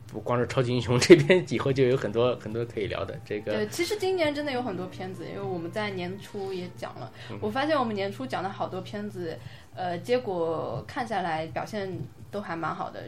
[0.08, 3.16] 不光是超级英雄这边，以后就有很多 很多可以聊的。
[3.24, 9.38] 这个对，其实今年真的有很多片子，因为我们在年初也讲了，嗯我发现我们年初讲的好多片子，
[9.76, 11.92] 呃，结果看下来表现
[12.32, 13.04] 都还蛮好的，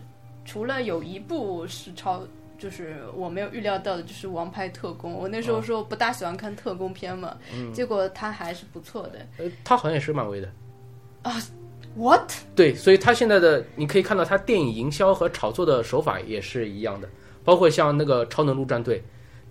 [0.46, 2.22] 除了有一部是超
[2.60, 5.14] 就是我没有预料到的，就是《王牌特工》。
[5.16, 7.36] 我那时候说不大喜欢看特工片嘛，
[7.74, 9.26] 结果它还是不错的。
[9.38, 10.48] 呃，他好像也是漫威的。
[11.96, 12.32] What？
[12.56, 17.10] 对，所以他现在的你可以看到，他电影营销和炒作的手法也是一样的，
[17.44, 19.00] 包括像那个《超能陆战队》，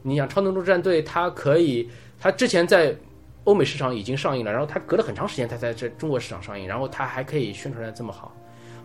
[0.03, 1.89] 你想《超能陆战队》，它可以，
[2.19, 2.97] 它之前在
[3.45, 8.35] 欧美市场已经上映了，然后它隔了很长时间，它在这中国市场上映，然后它还可以宣传的这么好，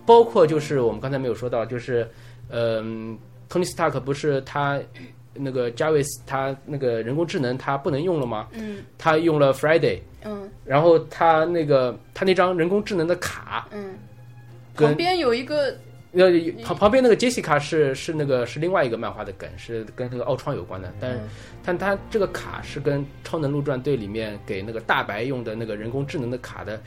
[0.06, 2.10] 包括就是我们刚才没有说到，就是，
[2.50, 3.18] 嗯、
[3.48, 4.82] 托尼斯塔克不是他
[5.34, 8.48] 那个 Javis，他那个人工智能他不能用了吗？
[8.54, 10.50] 嗯他用了 Friday，嗯。
[10.66, 13.68] 然后他那个他那张人工智能的卡。
[13.72, 13.96] 嗯，
[14.74, 15.76] 旁边有一个
[16.12, 16.30] 呃
[16.64, 21.30] 旁旁边那个 Jessica 是是那个是另外一个漫画的梗，是跟那个奥创有关的，但是嗯。
[21.68, 26.80] 但他这个卡是跟《超能陆战队》里面给那个大白用的那个人工智能的卡的，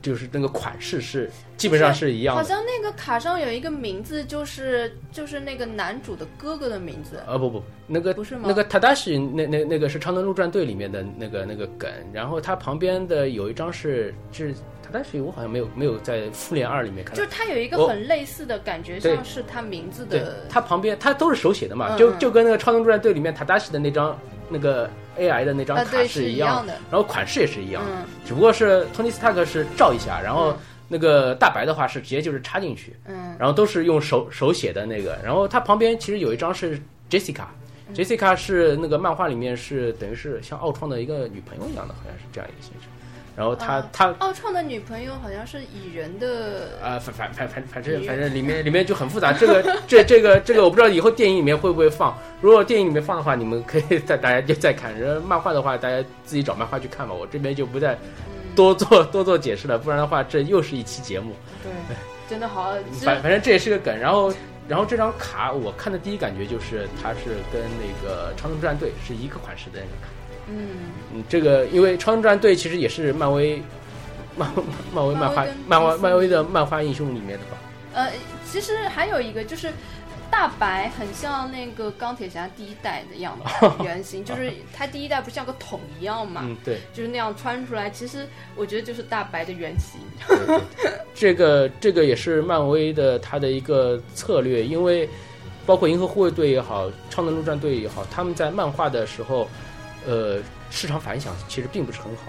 [0.00, 2.42] 就是那个款式是基本上是一样的。
[2.42, 8.44] 好像那个卡上有一个名字，就是就是那个男主的哥哥的名字，啊不不，那个不是吗？
[8.46, 14.54] 那个 Tadashi 那那那个是《超能陆战队》里面的那个那个梗，然后他旁边的有一张是是
[14.92, 17.24] Tadashi，我好像没有没有在《复联二》里面看到。
[17.24, 17.30] 就。
[17.30, 24.88] 是它有一个很类似的感觉，像是他名字对的，它旁边他都是手写的嘛，就就跟那个《超能陆战队》里面 Tadashi 的那张那个
[25.18, 28.04] AI 的那张啊，卡是，一是样的，然后款式也是一样，嗯。
[28.26, 30.56] 只不过是托尼斯塔克是照一下，然后嗯
[30.88, 33.34] 那个大白的话是直接就是插进去，嗯。
[33.38, 36.78] 然后都是用手手写的那个，然后它旁边其实有一张是
[37.08, 37.44] Jessica。
[37.94, 42.88] Jessica 嗯是那个漫画里面是等于是像奥创的一个女朋友一样的，好像是这样一个形式。
[43.34, 49.32] 然后他啊他奥创的女朋友好像是蚁人的，啊，反反反反反正反正里面里面就很复杂。
[49.32, 52.14] 这个这这个这个我不知道以后电影里面会不会放。
[52.42, 54.98] 如果电影里面放的话，你们可以再大家就再看。
[55.00, 57.14] 然后漫画的话，大家自己找漫画去看吧。
[57.14, 61.34] 我这边就不再嗯，多做多做解释了，不然的话这又是一期节目。
[61.62, 61.96] 对，
[62.28, 63.98] 真的好，反反正这也是个梗。
[63.98, 64.30] 然后
[64.68, 70.08] 然后这张卡我看的第一感觉就是它是跟那个超能战队是一个款式的那个卡。
[70.48, 70.68] 嗯，
[71.14, 73.62] 嗯，这个因为超能战队其实也是漫威
[74.36, 74.50] 漫
[74.94, 77.58] 漫威漫画漫威漫画漫威的漫画英雄里面的吧。
[77.94, 78.10] 呃，
[78.44, 79.72] 其实还有一个就是。
[80.34, 86.78] 大白很像那个钢铁侠第一代的样子 原型，就是他第一代不像个桶一样嘛，嗯，对。
[86.94, 87.90] 就是那样穿出来。
[87.90, 90.00] 其实我觉得就是大白的原型。
[90.26, 95.06] 对对对这个这个也是漫威的他的一个策略，因为
[95.66, 99.46] 包括银河护卫队也好，超能陆战队也好，他们在漫画的时候，
[100.06, 102.22] 呃，市场反响其实并不是很好，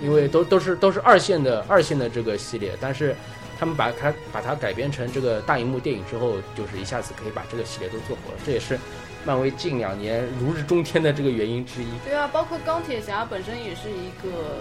[0.00, 3.14] 因为都都是都是二线的二线的这个系列，但是
[3.58, 8.78] 他们把它把它改编成这个大荧幕电影之后，就是一下子可以把这个系列都做火了，这也是
[9.24, 11.88] 漫威近两年如日中天的这个原因之一。
[12.04, 14.58] 对啊，包括钢铁侠本身也是一个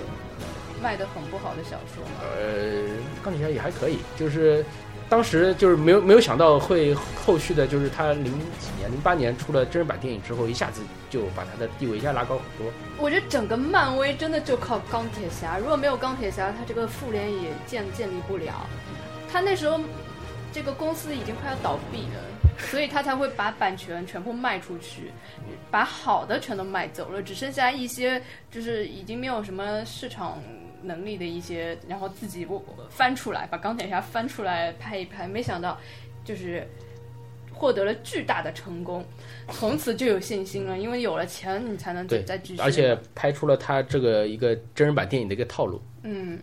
[0.82, 2.22] 卖的很不好的小说嘛。
[2.36, 2.84] 呃，
[3.24, 4.66] 钢铁侠也还可以，就是
[5.10, 8.26] 当时就是没有没有想到会后续的，就是他零
[8.60, 12.74] 几年零八年出了真人版电影之后，一下子就把他的地位一下拉高很多。
[12.98, 18.68] 我觉得整个漫威真的就靠钢铁侠，如果没有钢铁侠，他这个复联也建建立不了。
[19.32, 19.80] 他那时候
[20.52, 22.22] 这个公司已经快要倒闭了，
[22.58, 25.12] 所以他才会把版权全部卖出去，
[25.72, 28.22] 把好的全都卖走了，只剩下一些
[28.52, 30.38] 就是已经没有什么市场
[30.84, 35.80] 能力的一些，然后自己我翻出来，把钢铁侠翻出来拍一拍，没想到
[36.24, 36.68] 就是
[37.54, 39.04] 获得了巨大的成功，
[39.50, 42.62] 从此就有信心了，因为有了钱，你才能再对再继续。
[42.62, 45.82] 而且拍出了他这个一个真人版电影的一个套路。
[46.04, 46.40] 嗯，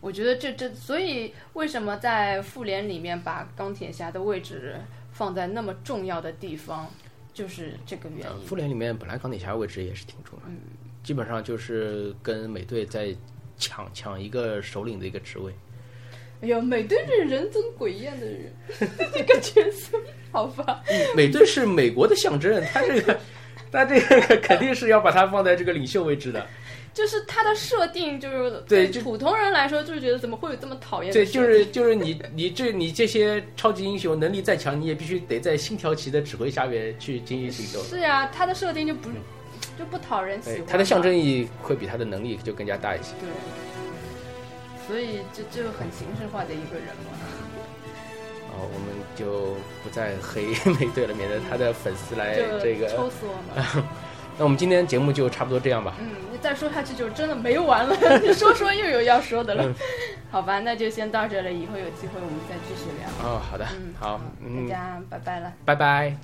[0.00, 4.76] 我觉得这这，所以为什么在复联里面把钢铁侠的位置
[5.12, 6.90] 放在那么重要的地方，
[7.32, 8.26] 就是这个原因。
[8.26, 10.54] 呃复联里面本来钢铁侠位置也是挺重要的，
[11.04, 13.14] 基本上就是跟美队在
[13.58, 15.52] 抢抢一个首领的一个职位。
[16.40, 18.52] 哎呀，美队这人憎鬼厌的人，
[19.12, 19.98] 这个角色，
[20.30, 20.82] 好吧，
[21.16, 23.18] 美队是美国的象征，他这个。
[23.70, 26.46] 他这个 肯定是要把他放在这个领袖位置的，
[26.94, 37.84] 就是他的设定就是对就普通人来说，就是觉得怎么会有这么讨厌的对，就是就是你你这你这些超级英雄能力再强，你也必须得在星条旗的指挥下面去进行行动。
[37.84, 39.10] 是呀，他的设定就不
[39.78, 41.14] 就不讨人喜欢，，对它的象征。
[41.14, 43.12] 意义会比他的能力就更加大一些。
[43.20, 43.28] 对，
[44.86, 47.12] 所以就就很形式化的一个人嘛。
[48.50, 50.46] 然后我们就不再黑
[50.80, 52.88] 美队了，免得他的粉丝来这个。
[52.88, 53.64] 抽死我们。
[54.36, 55.94] 那我们今天节目就差不多这样吧。
[56.00, 59.64] 嗯，你再说下去就真的没完了， 你说说又有要说的了。
[59.64, 59.74] 嗯
[60.30, 63.08] 好吧，那就先到这了，以后有机会我们再继续聊。
[63.26, 65.52] 哦，好的，嗯，好，大嗯，家拜拜了。
[65.64, 66.14] 拜拜。